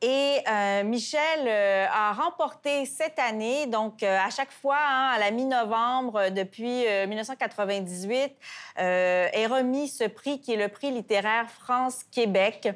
[0.02, 5.18] Et euh, Michel euh, a remporté cette année, donc euh, à chaque fois, hein, à
[5.18, 8.32] la mi-novembre, depuis euh, 1998,
[8.78, 12.68] euh, est remis ce prix qui est le prix littéraire France-Québec.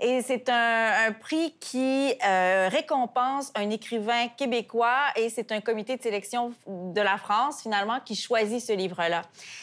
[0.00, 6.52] Et c'est un, prix qui récompense un écrivain québécois et c'est un comité de sélection
[6.66, 9.22] de la France, finalement, qui choisit ce livre-là.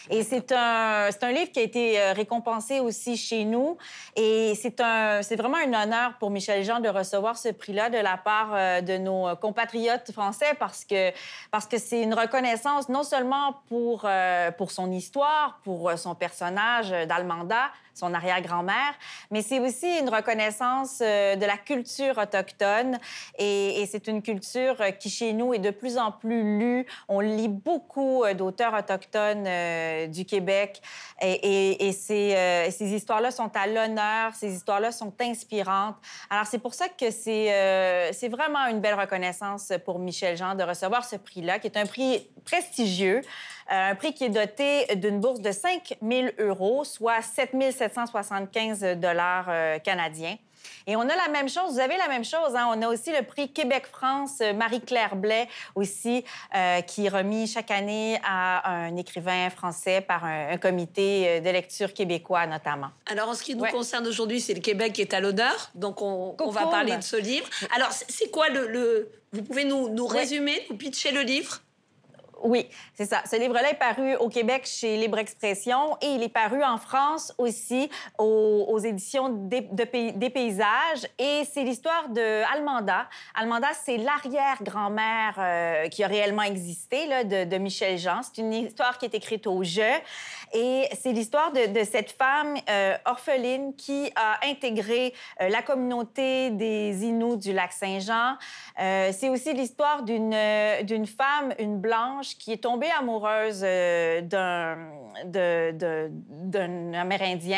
[0.09, 3.77] Et c'est un, un livre qui a été récompensé aussi chez nous.
[4.15, 8.51] Et c'est vraiment un honneur pour Michel Jean de recevoir ce prix-là de la part
[8.53, 11.11] euh, de nos compatriotes français parce que
[11.51, 16.15] parce que c'est une reconnaissance non seulement pour euh, pour son histoire, pour euh, son
[16.15, 18.93] personnage euh, d'Almanda, son arrière-grand-mère,
[19.31, 22.97] mais c'est aussi une reconnaissance euh, de la culture autochtone
[23.37, 26.85] et, c'est une culture euh, qui chez nous est de plus en plus lue.
[27.07, 29.47] On lit beaucoup euh, d'auteurs autochtones
[30.09, 30.81] du Québec
[31.21, 35.95] et, ces, histoires-là sont à l'honneur, ces histoires-là sont inspirantes.
[36.29, 41.03] Alors c'est pour ça que c'est vraiment une belle reconnaissance pour Michel Jean de recevoir
[41.05, 43.21] ce prix-là, qui est un prix prestigieux.
[43.73, 49.45] Un prix qui est doté d'une bourse de 5 000 euros, soit 7 775 dollars
[49.49, 50.37] euh, canadiens.
[50.85, 52.67] Et on a la même chose, vous avez la même chose, hein?
[52.75, 56.23] on a aussi le prix Québec-France euh, Marie-Claire Blais aussi,
[56.55, 61.49] euh, qui est remis chaque année à un écrivain français par un, un comité de
[61.49, 62.89] lecture québécois notamment.
[63.09, 63.71] Alors, en ce qui nous Ouais.
[63.71, 65.71] concerne aujourd'hui, c'est le Québec qui est à l'honneur.
[65.75, 67.47] Donc, on, on va parler de ce livre.
[67.75, 70.19] Alors, c'est quoi le, le- Vous pouvez nous, nous Ouais.
[70.19, 71.61] résumer, nous pitcher le livre?
[72.43, 73.21] Oui, c'est ça.
[73.29, 77.33] Ce livre-là est paru au Québec chez Libre Expression et il est paru en France
[77.37, 81.07] aussi aux, éditions des, de Pays- des Paysages.
[81.19, 83.07] Et c'est l'histoire de Almanda.
[83.35, 88.21] Almanda, c'est l'arrière-grand-mère euh, qui a réellement existé de, Michel Jean.
[88.23, 89.83] C'est une histoire qui est écrite au jeu.
[90.53, 97.05] Et c'est l'histoire de, cette femme euh, orpheline qui a intégré euh, la communauté des
[97.05, 98.37] Inuits du lac Saint-Jean.
[98.77, 104.83] C'est aussi l'histoire d'une femme, une blanche, qui est tombée amoureuse euh, d'un
[106.93, 107.57] Amérindien,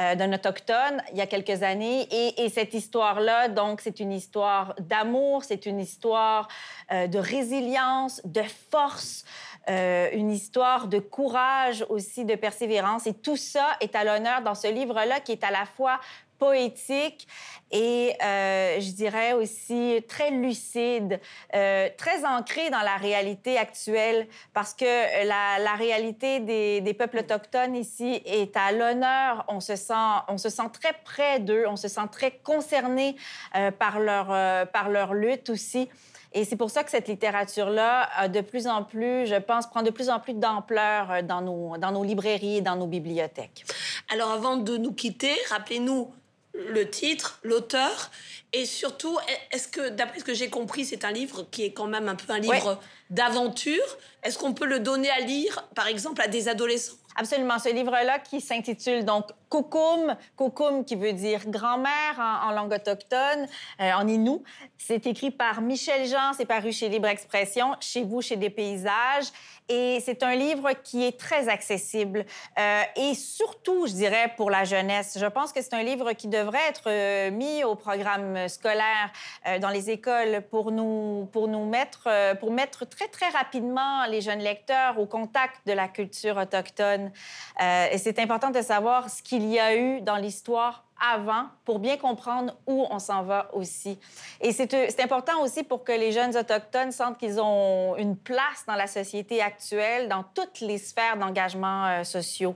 [0.00, 2.06] euh, d'un Autochtone, il y a quelques années.
[2.10, 6.48] Et, et cette histoire-là, donc, c'est une histoire d'amour, c'est une histoire
[6.90, 9.24] euh, de résilience, de force,
[9.68, 13.06] une histoire de courage aussi, de persévérance.
[13.06, 16.00] Et tout ça est à l'honneur dans ce livre-là qui est à la fois
[16.42, 17.28] poétique
[17.70, 21.20] et euh, je dirais aussi très lucide,
[21.54, 24.84] euh, très ancré dans la réalité actuelle parce que
[25.24, 29.44] la, réalité des, peuples autochtones ici est à l'honneur.
[29.46, 29.94] On se sent,
[30.26, 33.14] on se sent très près d'eux, on se sent très concerné
[33.54, 34.26] euh, par leur
[34.72, 35.88] par leur lutte aussi.
[36.34, 39.90] Et c'est pour ça que cette littérature-là de plus en plus, je pense, prend de
[39.90, 43.64] plus en plus d'ampleur dans nos, dans nos librairies et dans nos bibliothèques.
[44.10, 46.10] Alors, avant de nous quitter, rappelez-nous
[46.54, 48.10] le titre, l'auteur,
[48.52, 49.18] et surtout,
[49.50, 52.14] est-ce que, d'après ce que j'ai compris, c'est un livre qui est quand même un
[52.14, 53.96] peu un livre d'aventure.
[54.22, 56.96] Est-ce qu'on peut le donner à lire, par exemple, à des adolescents?
[57.16, 57.58] Absolument.
[57.58, 63.46] Ce livre-là qui s'intitule donc Kukum, Kukum qui veut dire grand-mère en, en langue autochtone,
[63.80, 64.42] euh, en inou.
[64.78, 69.30] C'est écrit par Michel Jean, c'est paru chez Libre Expression, chez vous, chez Des Paysages.
[69.68, 72.24] Et c'est un livre qui est très accessible
[72.58, 75.16] euh, et surtout, je dirais, pour la jeunesse.
[75.20, 79.12] Je pense que c'est un livre qui devrait être euh, mis au programme scolaire
[79.46, 82.08] euh, dans les écoles pour nous, pour nous mettre,
[82.40, 87.12] pour mettre très, très rapidement les jeunes lecteurs au contact de la culture autochtone.
[87.60, 91.96] Et c'est important de savoir ce qu'il y a eu dans l'histoire avant pour bien
[91.96, 93.98] comprendre où on s'en va aussi.
[94.40, 98.16] Et c'est euh, c'est important aussi pour que les jeunes autochtones sentent qu'ils ont une
[98.16, 102.54] place dans la société actuelle, dans toutes les sphères d'engagement euh, sociaux,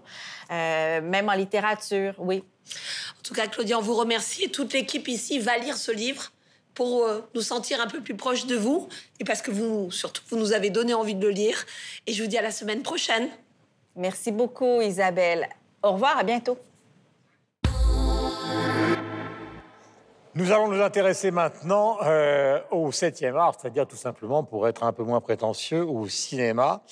[0.50, 2.44] euh, même en littérature, oui.
[3.18, 4.44] En tout cas, Claudia, on vous remercie.
[4.44, 6.32] Et toute l'équipe ici va lire ce livre
[6.74, 8.88] pour nous sentir un peu plus proches de vous
[9.18, 11.64] et parce que vous, surtout, vous nous avez donné envie de le lire.
[12.06, 13.28] Et je vous dis à la semaine prochaine.
[13.94, 15.48] Merci beaucoup, Isabelle.
[15.82, 16.58] Au revoir, à bientôt.
[20.36, 24.92] Nous allons nous intéresser maintenant euh, au 7e art, c'est-à-dire tout simplement, pour être un
[24.92, 26.82] peu moins prétentieux, au cinéma,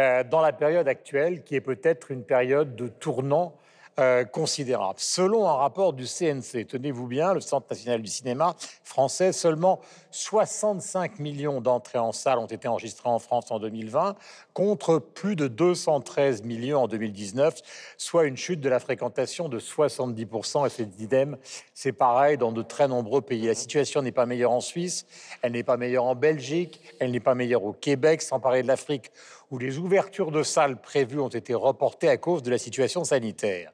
[0.00, 3.54] euh, dans la période actuelle, qui est peut-être une période de tournant
[4.00, 4.98] euh, considérable.
[4.98, 9.78] Selon un rapport du CNC, tenez-vous bien, le Centre national du cinéma français, seulement
[10.16, 14.16] 65 millions d'entrées en salle ont été enregistrées en France en 2020,
[14.54, 17.60] contre plus de 213 millions en 2019,
[17.98, 20.66] soit une chute de la fréquentation de 70%.
[20.66, 21.36] Et c'est idem,
[21.74, 23.46] c'est pareil dans de très nombreux pays.
[23.46, 25.06] La situation n'est pas meilleure en Suisse,
[25.42, 28.68] elle n'est pas meilleure en Belgique, elle n'est pas meilleure au Québec, sans parler de
[28.68, 29.10] l'Afrique
[29.50, 33.70] où les ouvertures de salles prévues ont été reportées à cause de la situation sanitaire.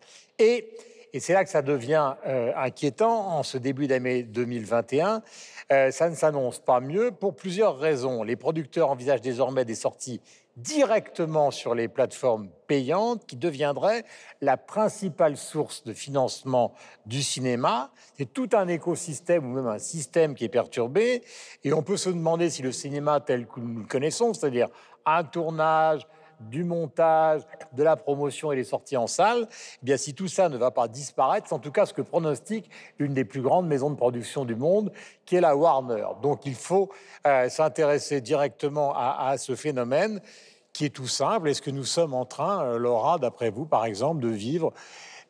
[1.12, 5.22] Et c'est là que ça devient euh, inquiétant en ce début d'année 2021.
[5.70, 8.22] Euh, ça ne s'annonce pas mieux pour plusieurs raisons.
[8.22, 10.20] Les producteurs envisagent désormais des sorties
[10.56, 14.04] directement sur les plateformes payantes qui deviendraient
[14.40, 16.74] la principale source de financement
[17.06, 17.90] du cinéma.
[18.18, 21.22] C'est tout un écosystème ou même un système qui est perturbé
[21.64, 24.68] et on peut se demander si le cinéma tel que nous le connaissons, c'est-à-dire
[25.06, 26.06] un tournage,
[26.50, 30.48] du montage, de la promotion et les sorties en salle, eh bien si tout ça
[30.48, 33.66] ne va pas disparaître, c'est en tout cas ce que pronostique une des plus grandes
[33.66, 34.92] maisons de production du monde,
[35.24, 36.06] qui est la Warner.
[36.22, 36.90] Donc il faut
[37.26, 40.20] euh, s'intéresser directement à, à, ce phénomène
[40.72, 41.48] qui est tout simple.
[41.48, 44.72] Est-ce que nous sommes en train, euh, Laura, d'après vous, par exemple, de vivre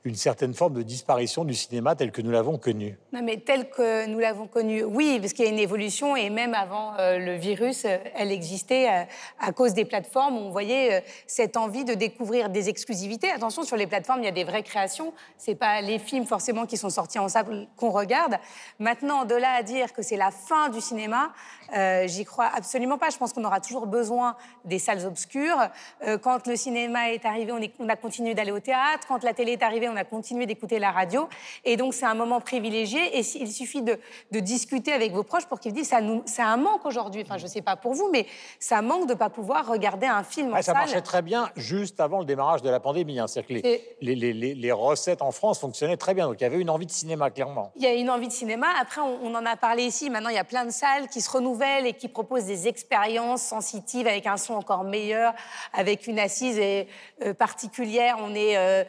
[0.04, 2.98] une certaine forme de disparition du cinéma tel que nous l'avons connu.
[3.12, 6.28] Non, mais tel que nous l'avons connu, oui, parce qu'il y a une évolution et
[6.28, 9.04] même avant euh, le virus, euh, elle existait euh,
[9.38, 10.36] à cause des plateformes.
[10.36, 13.30] On voyait cette envie de découvrir des exclusivités.
[13.30, 15.12] Attention, sur les plateformes, il y a des vraies créations.
[15.38, 18.38] C'est pas les films forcément qui sont sortis en salle qu'on regarde.
[18.80, 21.32] Maintenant, de là à dire que c'est la fin du cinéma,
[22.06, 23.10] j'y crois absolument pas.
[23.10, 25.70] Je pense qu'on aura toujours besoin des salles obscures.
[26.22, 29.06] quand le cinéma est arrivé, on, on a continué d'aller au théâtre.
[29.08, 31.28] Quand la télé est arrivée, on a continué d'écouter la radio.
[31.64, 33.18] Et donc, c'est un moment privilégié.
[33.18, 33.98] Et il suffit de,
[34.40, 37.22] discuter avec vos proches pour qu'ils disent ça c'est un manque aujourd'hui.
[37.24, 38.26] Enfin, je ne sais pas pour vous, mais
[38.58, 40.74] ça manque de ne pas pouvoir regarder un film en ça salle.
[40.74, 43.18] Ça marchait très bien juste avant le démarrage de la pandémie.
[43.18, 43.26] Hein.
[43.26, 43.68] C'est-à-dire que
[44.00, 46.26] les, les, les, les, recettes en France fonctionnaient très bien.
[46.26, 47.72] Donc, il y avait une envie de cinéma, clairement.
[47.76, 48.66] Il y a une envie de cinéma.
[48.80, 50.10] Après, on, en a parlé ici.
[50.10, 53.42] Maintenant, il y a plein de salles qui se renouvellent et qui proposent des expériences
[53.42, 55.34] sensitives avec un son encore meilleur,
[55.72, 56.88] avec une assise et,
[57.24, 58.16] euh, particulière.
[58.20, 58.84] On est euh,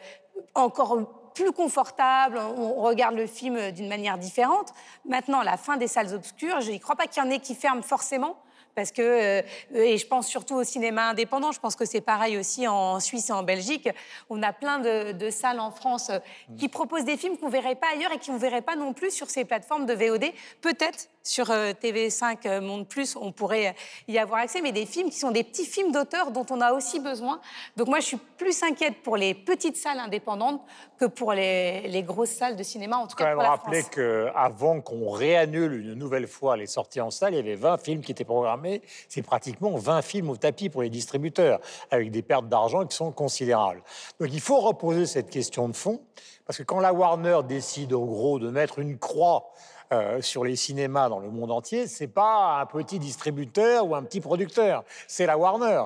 [0.54, 4.72] encore plus confortable, on regarde le film d'une manière différente.
[5.04, 7.56] Maintenant, la fin des salles obscures, je ne crois pas qu'il y en ait qui
[7.56, 8.36] ferment forcément
[8.74, 12.36] parce que, euh, et je pense surtout au cinéma indépendant, je pense que c'est pareil
[12.36, 13.88] aussi en Suisse et en Belgique.
[14.30, 16.18] On a plein de, salles en France euh,
[16.58, 18.92] qui proposent des films qu'on ne verrait pas ailleurs et qu'on ne verrait pas non
[18.92, 20.24] plus sur ces plateformes de VOD.
[20.60, 23.74] Peut-être sur euh, TV5 Monde Plus, on pourrait
[24.08, 26.72] y avoir accès, mais des films qui sont des petits films d'auteur dont on a
[26.72, 27.40] aussi besoin.
[27.76, 30.62] Donc moi, je suis plus inquiète pour les petites salles indépendantes
[30.98, 35.10] que pour les, grosses salles de cinéma, en tout cas pour la rappeler qu'avant qu'on
[35.10, 38.24] réannule une nouvelle fois les sorties en salle, il y avait 20 films qui étaient
[38.24, 41.60] programmés c'est pratiquement 20 films au tapis pour les distributeurs,
[41.90, 43.82] avec des pertes d'argent qui sont considérables.
[44.20, 46.00] Donc il faut reposer cette question de fond,
[46.46, 49.50] parce que quand la Warner décide au gros de mettre une croix
[49.92, 54.02] euh, sur les cinémas dans le monde entier, c'est pas un petit distributeur ou un
[54.02, 55.84] petit producteur, c'est la Warner.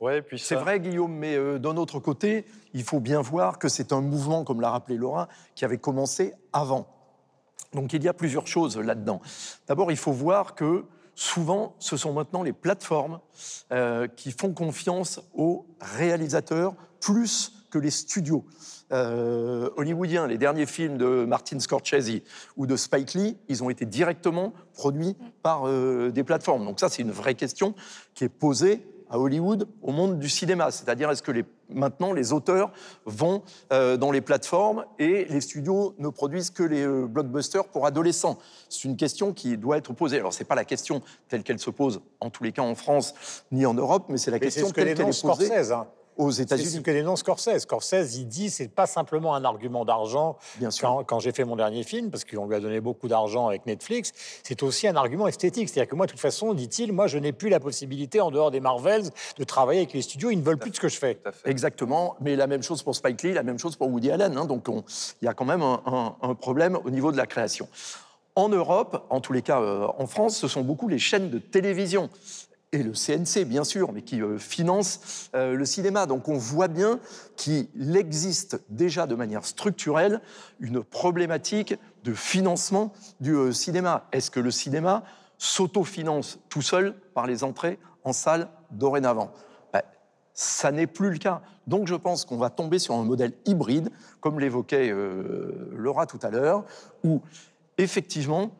[0.00, 3.68] Ouais, puis c'est vrai, Guillaume, mais euh, d'un autre côté, il faut bien voir que
[3.68, 6.86] c'est un mouvement, comme l'a rappelé Laura, qui avait commencé avant.
[7.72, 9.20] Donc il y a plusieurs choses là-dedans.
[9.66, 13.20] D'abord, il faut voir que souvent, ce sont maintenant les plateformes
[13.72, 18.44] euh, qui font confiance aux réalisateurs plus que les studios.
[18.92, 22.22] Euh, hollywoodiens, les derniers films de Martin Scorsese
[22.56, 26.64] ou de Spike Lee, ils ont été directement produits par euh, des plateformes.
[26.64, 27.74] Donc ça, c'est une vraie question
[28.14, 30.70] qui est posée à Hollywood au monde du cinéma.
[30.70, 32.70] C'est-à-dire, est-ce que les, maintenant les auteurs
[33.06, 37.86] vont euh, dans les plateformes et les studios ne produisent que les euh, blockbusters pour
[37.86, 38.38] adolescents?
[38.68, 40.20] C'est une question qui doit être posée.
[40.20, 42.76] Alors, ce n'est pas la question telle qu'elle se pose en tous les cas en
[42.76, 43.14] France
[43.50, 45.46] ni en Europe, mais c'est la question telle qu'elle est posée.
[45.46, 46.68] Scorsese, hein aux États-Unis.
[46.68, 47.58] C'est ce que dénonce Scorsese.
[47.58, 50.36] Scorsese, il dit, c'est pas simplement un argument d'argent.
[50.56, 51.04] Bien sûr.
[51.06, 54.12] Quand, j'ai fait mon dernier film, parce qu'on lui a donné beaucoup d'argent avec Netflix,
[54.42, 55.68] c'est aussi un argument esthétique.
[55.68, 58.50] C'est-à-dire que moi, de toute façon, dit-il, moi, je n'ai plus la possibilité, en dehors
[58.50, 60.30] des Marvels, de travailler avec les studios.
[60.30, 61.18] Ils ne veulent plus de ce que je fais.
[61.44, 62.16] Exactement.
[62.20, 64.36] Mais la même chose pour Spike Lee, la même chose pour Woody Allen.
[64.36, 64.44] Hein.
[64.44, 67.68] Donc, il y a quand même un, un problème au niveau de la création.
[68.36, 71.38] En Europe, en tous les cas euh, en France, ce sont beaucoup les chaînes de
[71.38, 72.10] télévision
[72.74, 76.06] et le CNC, bien sûr, mais qui euh, finance euh, le cinéma.
[76.06, 76.98] Donc on voit bien
[77.36, 80.20] qu'il existe déjà de manière structurelle
[80.58, 84.08] une problématique de financement du euh, cinéma.
[84.10, 85.04] Est-ce que le cinéma
[85.38, 89.30] s'autofinance tout seul par les entrées en salle dorénavant?
[89.72, 89.82] Ben,
[90.32, 91.42] ça n'est plus le cas.
[91.68, 94.92] Donc je pense qu'on va tomber sur un modèle hybride, comme l'évoquait
[95.72, 96.64] Laura tout à l'heure,
[97.04, 97.22] où
[97.78, 98.50] effectivement,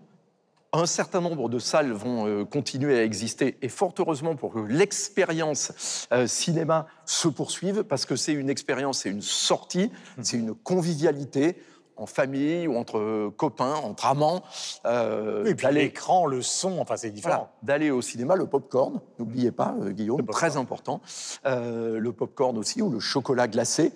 [0.74, 4.58] un certain nombre de salles vont euh, continuer à exister et fort heureusement pour que
[4.58, 10.54] l'expérience euh, cinéma se poursuive parce que c'est une expérience, c'est une sortie, c'est une
[10.54, 11.62] convivialité
[11.96, 14.42] en famille ou entre euh, copains, entre amants.
[14.84, 17.34] euh, Et puis l'écran, le son, enfin c'est différent.
[17.34, 21.00] voilà, d'aller au cinéma, le popcorn, n'oubliez pas, Guillaume, très important.
[21.46, 23.92] Euh, le popcorn aussi, ou le chocolat glacé.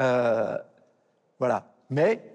[0.00, 0.56] Euh,
[1.40, 1.74] voilà.
[1.90, 2.31] Mais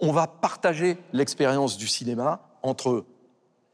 [0.00, 3.04] on va partager l'expérience du cinéma entre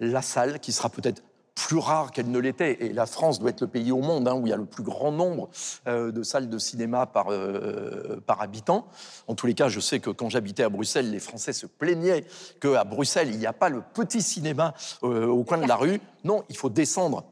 [0.00, 1.22] la salle, qui sera peut-être
[1.54, 4.34] plus rare qu'elle ne l'était, et la France doit être le pays au monde hein,
[4.34, 5.50] où il y a le plus grand nombre
[5.86, 8.86] euh, de salles de cinéma par, euh, par habitant.
[9.26, 12.24] En tous les cas, je sais que quand j'habitais à Bruxelles, les Français se plaignaient
[12.60, 16.00] qu'à Bruxelles, il n'y a pas le petit cinéma euh, au coin de la rue.
[16.24, 17.24] Non, il faut descendre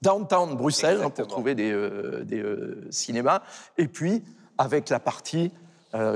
[0.00, 1.72] downtown Bruxelles hein, pour trouver des,
[2.24, 2.44] des
[2.90, 3.42] cinémas.
[3.78, 4.24] Et puis,
[4.58, 5.52] avec la partie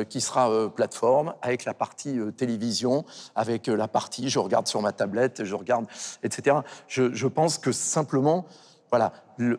[0.08, 3.04] qui sera euh, plateforme, avec la partie euh, télévision,
[3.34, 5.86] avec euh, la partie je regarde sur ma tablette, je regarde,
[6.22, 6.58] etc.
[6.88, 8.46] Je, je pense que simplement,
[8.90, 9.58] voilà, le,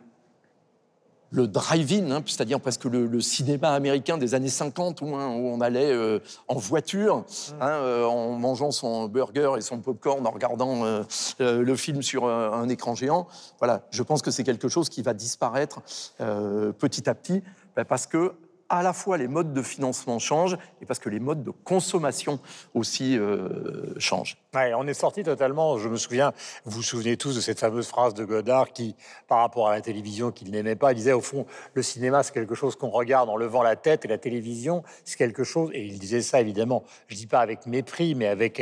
[1.31, 5.47] le drive-in, hein, c'est-à-dire presque le, le cinéma américain des années 50 où, hein, où
[5.47, 7.25] on allait euh, en voiture,
[7.59, 11.03] hein, euh, en mangeant son burger et son popcorn, en regardant euh,
[11.41, 13.27] euh, le film sur un, écran géant.
[13.59, 15.81] Voilà, je pense que c'est quelque chose qui va disparaître
[16.21, 17.43] euh, petit à petit
[17.75, 18.33] ben, parce que
[18.69, 22.39] à la fois les modes de financement changent et parce que les modes de consommation
[22.73, 24.37] aussi euh, changent.
[24.57, 25.77] Ouais, on est sorti totalement.
[25.77, 26.33] Je me souviens,
[26.65, 28.95] vous vous souvenez tous de cette fameuse phrase de Godard qui,
[29.27, 32.55] par rapport à la télévision qu'il n'aimait pas, disait au fond, le cinéma c'est quelque
[32.55, 35.69] chose qu'on regarde en levant la tête et la télévision c'est quelque chose.
[35.73, 36.83] Et il disait ça évidemment.
[37.07, 38.59] Je dis pas avec mépris, mais avec,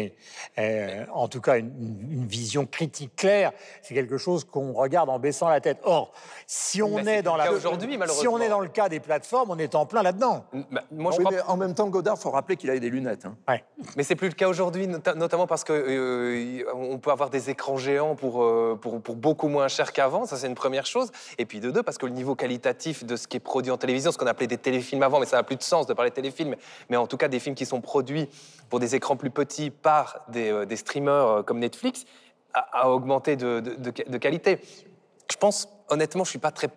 [0.57, 1.71] euh, en tout cas, une,
[2.11, 3.51] une vision critique claire.
[3.81, 5.79] C'est quelque chose qu'on regarde en baissant la tête.
[5.83, 6.11] Or,
[6.47, 8.89] si on Mais est dans le la cas aujourd'hui, si on est dans le cas
[8.89, 10.45] des plateformes, on est en plein là-dedans.
[10.71, 12.89] Bah, moi, je Oui, crois mais en même temps, Godard, faut rappeler qu'il avait des
[12.89, 13.25] lunettes.
[13.25, 13.35] hein.
[13.47, 13.63] Ouais.
[13.95, 17.49] Mais c'est plus le cas aujourd'hui, nota- notamment parce que euh, on peut avoir des
[17.49, 20.25] écrans géants pour, euh, pour, pour beaucoup moins cher qu'avant.
[20.25, 21.11] Ça, c'est une première chose.
[21.37, 23.77] Et puis de deux, parce que le niveau qualitatif de ce qui est produit en
[23.77, 26.11] télévision, ce qu'on appelait des téléfilms avant, mais ça n'a plus de sens de parler
[26.11, 26.55] de téléfilms,
[26.89, 28.29] mais en tout cas des films qui sont produits
[28.69, 32.05] pour des écrans plus petits par des, euh, streamers comme Netflix,
[32.53, 34.59] a, augmenté de, de- qualité.
[35.29, 36.69] Je pense, honnêtement, je suis pas très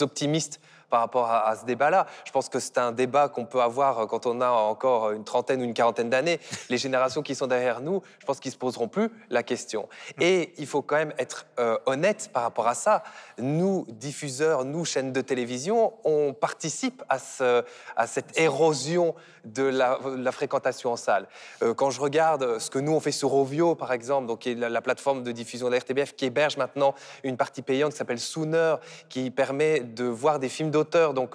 [0.00, 0.60] optimiste
[0.90, 2.06] par rapport à, à ce débat-là.
[2.24, 5.24] Je pense que c'est un débat qu'on peut avoir euh, quand on a encore une
[5.24, 6.40] trentaine ou une quarantaine d'années.
[6.70, 9.88] Les générations qui sont derrière nous, je pense qu'ils se poseront plus la question.
[10.20, 13.02] Et il faut quand même être euh, honnête par rapport à ça.
[13.38, 17.64] Nous, diffuseurs, nous, chaînes de télévision, on participe à, ce-
[17.96, 19.14] à cette érosion
[19.44, 21.26] de la, la fréquentation en salle.
[21.62, 24.52] Euh, quand je regarde ce que nous on fait sur Ovio, par exemple, donc qui
[24.52, 27.92] est la, la plateforme de diffusion de la RTBF, qui héberge maintenant une partie payante
[27.92, 28.76] qui s'appelle Sooner,
[29.08, 30.83] qui permet de voir des films d'auteur.
[31.14, 31.34] Donc,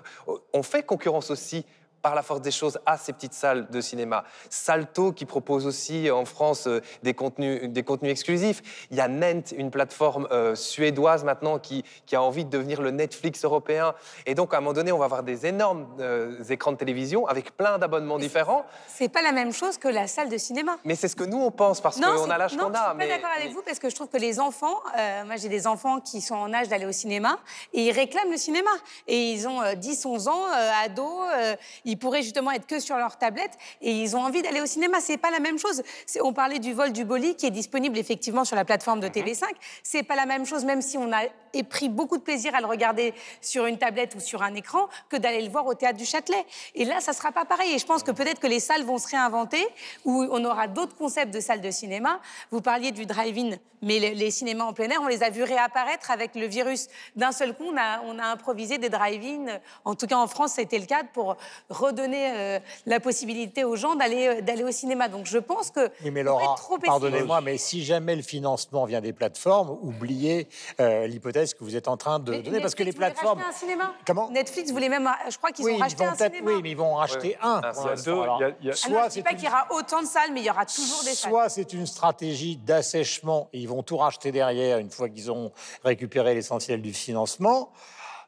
[0.53, 1.65] on fait concurrence aussi
[2.01, 4.23] par la force des choses à ces petites salles de cinéma.
[4.49, 8.87] Salto qui propose aussi en France euh, des contenus, des contenus exclusifs.
[8.91, 12.81] Il y a Nent, une plateforme euh, suédoise maintenant qui, qui a envie de devenir
[12.81, 13.93] le Netflix européen.
[14.25, 17.27] Et donc à un moment donné, on va avoir des énormes euh, écrans de télévision
[17.27, 18.65] avec plein d'abonnements différents.
[18.87, 20.77] C'est pas la même chose que la salle de cinéma.
[20.85, 22.89] Mais c'est ce que nous on pense parce qu'on a l'âge non, qu'on je a.
[22.89, 25.49] suis pas d'accord avec vous parce que je trouve que les enfants, euh, moi j'ai
[25.49, 27.39] des enfants qui sont en âge d'aller au cinéma
[27.73, 28.69] et ils réclament le cinéma.
[29.07, 31.55] Et ils ont euh, 10, 11 ans, euh, ados, euh,
[31.89, 34.99] ils pourraient justement être que sur leur tablette et ils ont envie d'aller au cinéma.
[35.01, 35.81] C'est pas la même chose.
[36.21, 39.13] On parlait du vol du Boli qui est disponible effectivement sur la plateforme de Mhm.
[39.13, 39.45] TV5.
[39.83, 41.21] C'est pas la même chose, même si on a
[41.69, 45.17] pris beaucoup de plaisir à le regarder sur une tablette ou sur un écran, que
[45.17, 46.45] d'aller le voir au théâtre du Châtelet.
[46.75, 47.73] Et là, ça sera pas pareil.
[47.73, 49.65] Et je pense que peut-être que les salles vont se réinventer,
[50.05, 52.19] où on aura d'autres concepts de salles de cinéma.
[52.51, 55.43] Vous parliez du drive-in, mais les, les cinémas en plein air, on les a vus
[55.43, 56.87] réapparaître avec le virus.
[57.15, 59.59] D'un seul coup, on a, on a improvisé des drive-in.
[59.85, 61.35] En tout cas, en France, c'était le cas pour
[61.79, 65.07] redonner euh, la possibilité aux gens d'aller euh, d'aller au cinéma.
[65.07, 66.55] Donc, je pense que Oui, mais Laura,
[66.85, 70.47] pardonnez-moi, mais si jamais le financement vient des plateformes, oubliez
[70.79, 73.41] euh, l'hypothèse que vous êtes en train de Mais donner, parce que les plateformes...
[73.47, 73.93] un cinéma.
[74.05, 76.51] Comment Netflix voulait même, je crois qu'ils oui, ont racheté un cinéma.
[76.51, 77.61] oui, mais ils vont en racheter un.
[77.63, 77.95] Un.
[78.03, 79.37] Deux, Alors, il y a- il y a- Ah soit je dis c'est pas une-
[79.37, 81.31] qu'il y aura autant de salles, mais il y aura toujours des salles.
[81.31, 85.51] Soit c'est une stratégie d'assèchement, et ils vont tout racheter derrière une fois qu'ils ont
[85.83, 87.71] récupéré l'essentiel du financement.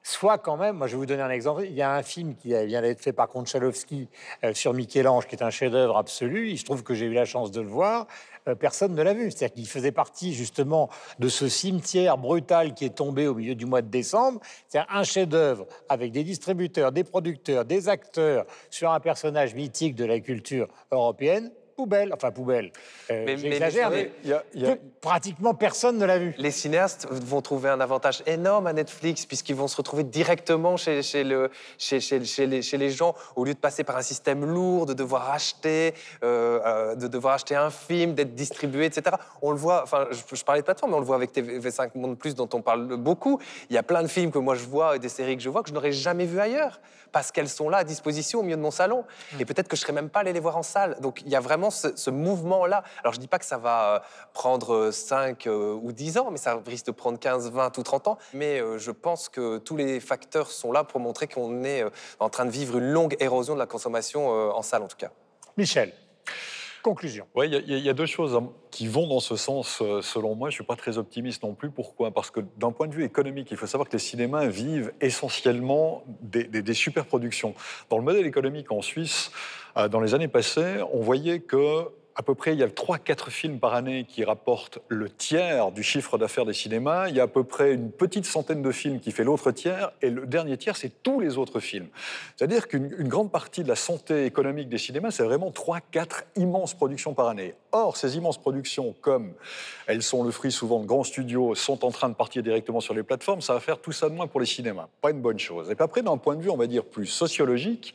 [0.04, 2.36] Soit quand même, moi je vais vous donner un exemple, il y a un film
[2.36, 4.10] qui vient d'être fait par Konchalovsky
[4.44, 7.26] euh, sur Michel-Ange, qui est un chef-d'œuvre absolu, il se trouve que j'ai eu la
[7.26, 8.08] chance de le voir,
[8.48, 9.30] euh, personne ne l'a vu.
[9.32, 10.90] C'est-à-dire qu'il faisait partie justement
[11.20, 14.40] de ce cimetière brutal qui est tombé au milieu du mois de décembre.
[14.68, 20.06] C'est un chef-d'œuvre avec des distributeurs, des producteurs, des acteurs sur un personnage mythique de
[20.06, 21.52] la culture européenne.
[21.82, 22.14] Poubelle.
[22.14, 22.72] Enfin, poubelle.
[23.10, 26.36] Euh, Mais- mais J'exagère, mais, y a- y a- pratiquement personne ne l'a vu.
[26.38, 31.02] Les cinéastes vont trouver un avantage énorme à Netflix puisqu'ils vont se retrouver directement chez,
[31.02, 34.86] chez le, chez, chez- chez les, gens au lieu de passer par un système lourd,
[34.86, 39.16] de devoir acheter, euh, euh, de devoir acheter un film, d'être distribué, etc.
[39.42, 41.92] On le voit, enfin, je, je parlais de plateforme, mais on le voit avec TV5
[41.96, 43.40] Monde Plus dont on parle beaucoup.
[43.70, 45.50] Il y a plein de films que moi je vois et des séries que je
[45.50, 46.80] vois que je n'aurais jamais vu ailleurs
[47.12, 49.04] parce qu'elles sont là à disposition au milieu de mon salon.
[49.40, 50.96] Et peut-être que je serais même pas allé les voir en salle.
[51.02, 52.84] Donc il y a vraiment ce, mouvement-là.
[53.04, 54.00] Alors je dis pas que ça va euh,
[54.34, 58.18] prendre 5 ou 10 ans, mais ça risque de prendre 15, 20 ou 30 ans.
[58.34, 61.90] Mais euh, je pense que tous les facteurs sont là pour montrer qu'on est euh,
[62.20, 64.98] en train de vivre une longue érosion de la consommation euh, en salle en tout
[64.98, 65.12] cas.
[65.58, 65.94] Michel,
[66.82, 67.26] conclusion.
[67.36, 70.50] Oui, il y a- deux choses hein, qui vont dans ce sens, euh, selon moi.
[70.50, 71.70] Je ne suis pas très optimiste non plus.
[71.70, 72.12] Pourquoi?
[72.12, 76.04] Parce que d'un point de vue économique, il faut savoir que les cinémas vivent essentiellement
[76.22, 77.54] des, des, des superproductions.
[77.90, 79.32] Dans le modèle économique en Suisse,
[79.78, 83.30] euh, dans les années passées, on voyait que à peu près, il y a 3-4
[83.30, 87.08] films par année qui rapportent le tiers du chiffre d'affaires des cinémas.
[87.08, 89.92] Il y a à peu près une petite centaine de films qui fait l'autre tiers.
[90.02, 91.88] Et le dernier tiers, c'est tous les autres films.
[92.36, 96.74] C'est-à-dire qu'une une grande partie de la santé économique des cinémas, c'est vraiment 3-4 immenses
[96.74, 97.56] productions par année.
[97.72, 99.34] Or, ces immenses productions, comme
[99.88, 102.94] elles sont le fruit souvent de grands studios, sont en train de partir directement sur
[102.94, 104.88] les plateformes, ça va faire tout ça de moins pour les cinémas.
[105.02, 105.70] Pas une bonne chose.
[105.70, 107.94] Et puis après, d'un point de vue, on va dire, plus sociologique,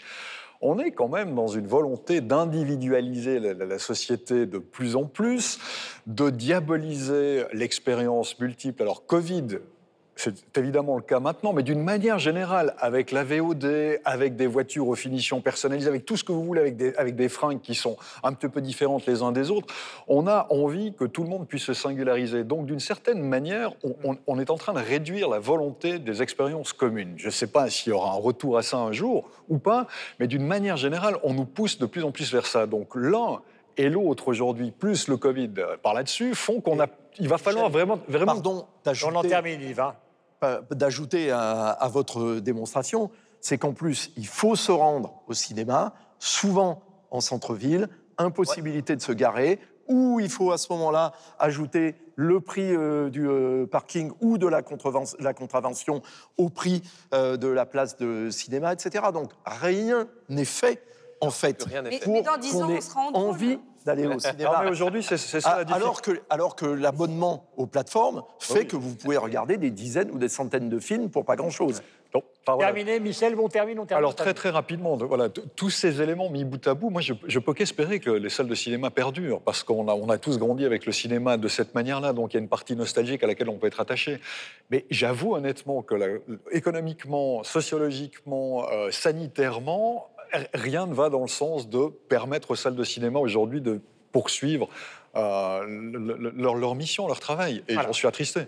[0.61, 5.59] on est quand même dans une volonté d'individualiser la, société de plus en plus,
[6.07, 8.83] de diaboliser l'expérience multiple.
[8.83, 9.59] Alors, Covid,
[10.19, 14.89] c'est évidemment le cas maintenant, mais d'une manière générale, avec la VOD, avec des voitures
[14.89, 17.75] aux finitions personnalisées, avec tout ce que vous voulez, avec des, avec des fringues qui
[17.75, 19.73] sont un petit peu différentes les uns des autres,
[20.09, 22.45] on a envie que tout le monde puisse se singulariser.
[22.45, 26.23] Donc, d'une certaine manière, on, on- on est en train de réduire la volonté des
[26.23, 27.13] expériences communes.
[27.19, 29.87] Je ne sais pas s'il y aura un retour à ça un jour ou pas,
[30.19, 32.67] mais d'une manière générale, on nous pousse de plus en plus vers ça.
[32.67, 33.41] Donc, l'un
[33.77, 35.51] et l'autre aujourd'hui, plus le Covid
[35.83, 36.87] par là-dessus, font qu'on a.
[37.19, 38.67] Il va falloir vraiment, vraiment Pardon
[39.05, 39.81] On en termine, Yves.
[39.81, 39.95] hein.
[40.71, 46.83] D'ajouter à, à votre démonstration, c'est qu'en plus, il faut se rendre au cinéma, souvent
[47.11, 47.89] en centre-ville,
[48.19, 53.29] impossibilité de se garer, ou il faut à ce moment-là ajouter le prix euh, du
[53.29, 56.03] euh, parking ou de la, contravention
[56.39, 56.83] au prix
[57.15, 59.07] euh, de la place de cinéma, etc.
[59.13, 60.83] Donc rien n'est fait,
[61.21, 62.05] en fait, Rien n'est Mais, fait.
[62.05, 63.29] pour mais dans 10 qu'on ans, ait on drôle.
[63.29, 64.51] envie d'aller au cinéma.
[64.59, 65.75] Non, mais aujourd'hui, c'est ça Ah, la difficulté.
[65.85, 68.67] alors que, alors que l'abonnement aux plateformes fait Oui.
[68.67, 71.83] que vous pouvez regarder des dizaines ou des centaines de films pour pas grand-chose.
[72.13, 72.73] Donc, enfin, voilà.
[72.73, 73.99] Terminé, Michel, on termine, on termine.
[73.99, 77.13] Alors très très rapidement, de- voilà, tous ces éléments mis bout à bout, moi je,
[77.27, 80.39] je peux qu'espérer que les salles de cinéma perdurent, parce qu'on a, on a tous
[80.39, 83.27] grandi avec le cinéma de cette manière-là, donc il y a une partie nostalgique à
[83.27, 84.21] laquelle on peut être attaché.
[84.71, 86.07] Mais j'avoue honnêtement que la-
[86.53, 90.09] économiquement, sociologiquement, euh, sanitairement,
[90.55, 93.81] rien ne va dans le sens de permettre aux salles de cinéma aujourd'hui de
[94.13, 94.69] poursuivre
[95.17, 97.63] euh, le- le- leur, leur mission, leur travail.
[97.69, 98.43] Et j'en suis attristé.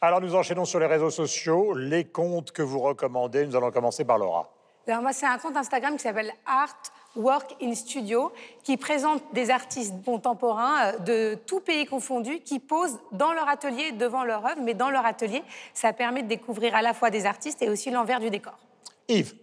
[0.00, 1.74] Alors, nous enchaînons sur les réseaux sociaux.
[1.74, 4.50] Les comptes que vous recommandez, nous allons commencer par Laura.
[4.86, 6.76] Alors moi, c'est un compte Instagram qui s'appelle Art
[7.16, 8.32] Work in Studio,
[8.64, 13.92] qui présente des artistes contemporains euh, de tout pays confondu, qui posent dans leur atelier,
[13.92, 17.24] devant leur œuvre, mais dans leur atelier, ça permet de découvrir à la fois des
[17.24, 18.58] artistes et aussi l'envers du décor.
[19.08, 19.34] Yves.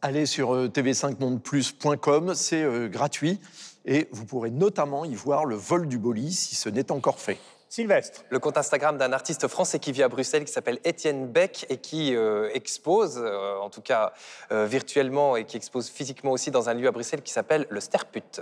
[0.00, 3.40] Allez sur euh, tv5mondeplus.com, c'est euh, gratuit
[3.84, 7.38] et vous pourrez notamment y voir le vol du bolide si ce n'est encore fait.
[7.68, 8.24] Sylvestre.
[8.30, 11.78] Le compte Instagram d'un artiste français qui vit à Bruxelles, qui s'appelle Étienne Beck et
[11.78, 14.12] qui euh, expose, euh, en tout cas
[14.52, 17.80] euh, virtuellement, et qui expose physiquement aussi dans un lieu à Bruxelles qui s'appelle le
[17.80, 18.40] Sterput.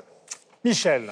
[0.62, 1.10] Michel.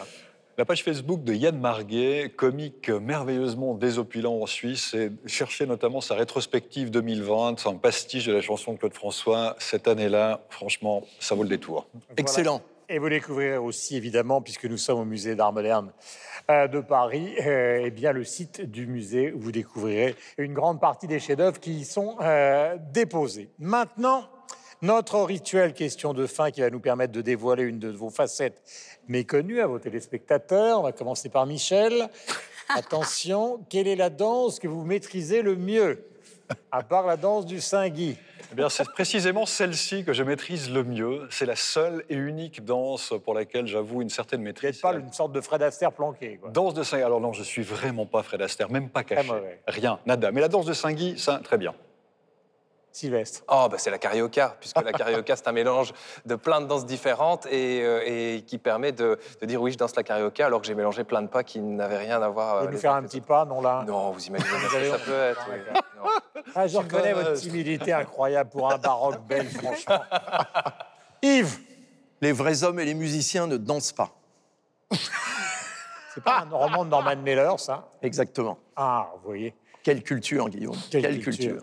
[0.62, 6.14] La page Facebook de Yann Marguet, comique merveilleusement désopilant en Suisse, et cherchez notamment sa
[6.14, 9.56] rétrospective 2020, c'est un pastiche de la chanson de Claude François.
[9.58, 11.88] Cette année-là, franchement, ça vaut le détour.
[12.16, 12.62] Excellent.
[12.88, 15.90] Et vous découvrirez aussi, évidemment, puisque nous sommes au musée d'art moderne
[16.48, 20.80] euh, de Paris, euh, eh bien, le site du musée où vous découvrirez une grande
[20.80, 23.50] partie des chefs-d'œuvre qui y sont euh, déposés.
[23.58, 24.28] Maintenant,
[24.82, 28.60] notre rituel question de fin qui va nous permettre de dévoiler une de vos facettes
[29.08, 30.80] méconnues à vos téléspectateurs.
[30.80, 32.08] On va commencer par Michel.
[32.68, 36.04] Attention, quelle est la danse que vous maîtrisez le mieux,
[36.70, 38.16] à part la danse du Saint-Guy?
[38.50, 41.26] Eh bien, c'est précisément celle-ci que je maîtrise le mieux.
[41.30, 44.74] C'est la seule et unique danse pour laquelle j'avoue une certaine Vous maîtrise.
[44.74, 46.36] n'êtes pas une sorte de Fred Astaire planqué.
[46.36, 46.50] Quoi.
[46.50, 47.02] Danse de Saint-Guy.
[47.04, 49.26] Alors non, je suis vraiment pas Fred Astaire, même pas caché.
[49.28, 49.60] mauvais.
[49.66, 50.30] Rien, nada.
[50.32, 51.74] Mais la danse de Saint-Guy, ça, très bien.
[52.92, 53.42] Sylvestre.
[53.48, 55.92] Oh, bah c'est la carioca, puisque la carioca, c'est un mélange
[56.26, 59.78] de plein de danses différentes et, euh, et qui permet de, de dire oui, je
[59.78, 62.60] danse la carioca, alors que j'ai mélangé plein de pas qui n'avaient rien à voir.
[62.60, 63.84] Vous euh, nous faire un petit pas, non là?
[63.86, 65.46] Non, vous imaginez ce que ça peut être.
[65.50, 65.58] oui.
[66.54, 70.02] Ah, Je reconnais votre timidité incroyable pour un baroque belge, franchement.
[71.22, 71.58] Yves,
[72.20, 74.10] Les vrais hommes et les musiciens ne dansent pas.
[76.14, 77.88] C'est pas un roman de Norman Mailer, ça?
[78.02, 78.58] Exactement.
[78.76, 79.54] Ah, vous voyez.
[79.82, 80.76] Quelle culture, Guillaume.
[80.90, 81.62] Quelle culture.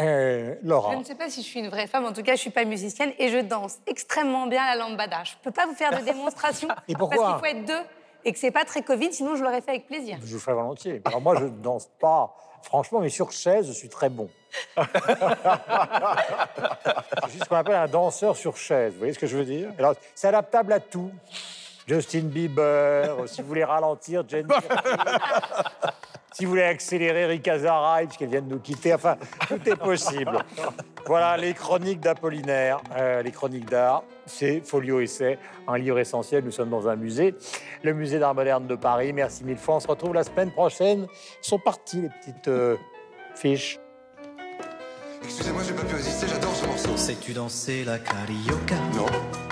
[0.00, 0.92] Euh, Laura.
[0.92, 2.50] Je ne sais pas si je suis une vraie femme, en tout cas, je suis
[2.50, 5.22] pas musicienne et je danse extrêmement bien la lambada.
[5.24, 7.82] Je peux pas vous faire de démonstration Et pourquoi parce qu'il faut être deux
[8.24, 10.18] et que c'est pas très Covid, sinon je l'aurais fait avec plaisir.
[10.22, 11.00] Je vous ferai volontiers.
[11.04, 14.28] Alors moi, je ne danse pas, franchement, mais sur chaise, je suis très bon.
[14.76, 14.82] je
[17.30, 18.92] suis ce qu'on appelle un danseur sur chaise.
[18.92, 19.70] Vous voyez ce que je veux dire?
[19.78, 21.10] Alors, c'est adaptable à tout.
[21.86, 24.46] Justin Bieber, si vous voulez ralentir, Jen
[26.32, 29.16] Si vous voulez accélérer Rika Zaraï, puisqu'elle vient de nous quitter, enfin,
[29.48, 30.38] tout est possible.
[31.06, 34.04] Voilà les chroniques d'Apollinaire, euh, les chroniques d'art.
[34.26, 36.44] C'est Folio Essai, un livre essentiel.
[36.44, 37.34] Nous sommes dans un musée,
[37.82, 39.12] le musée d'art moderne de Paris.
[39.12, 39.76] Merci mille fois.
[39.76, 41.08] On se retrouve la semaine prochaine.
[41.42, 42.76] Ils sont partis, les petites euh,
[43.34, 43.80] fiches.
[45.24, 46.96] Excusez-moi, j'ai pas pu résister, j'adore ce morceau.
[46.96, 48.76] Sais-tu danser la carioca?
[48.94, 49.49] Non.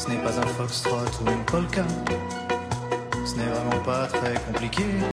[0.00, 1.84] Ce n'est pas un foxtrot ou une polka.
[3.26, 4.82] Ce n'est vraiment pas très compliqué.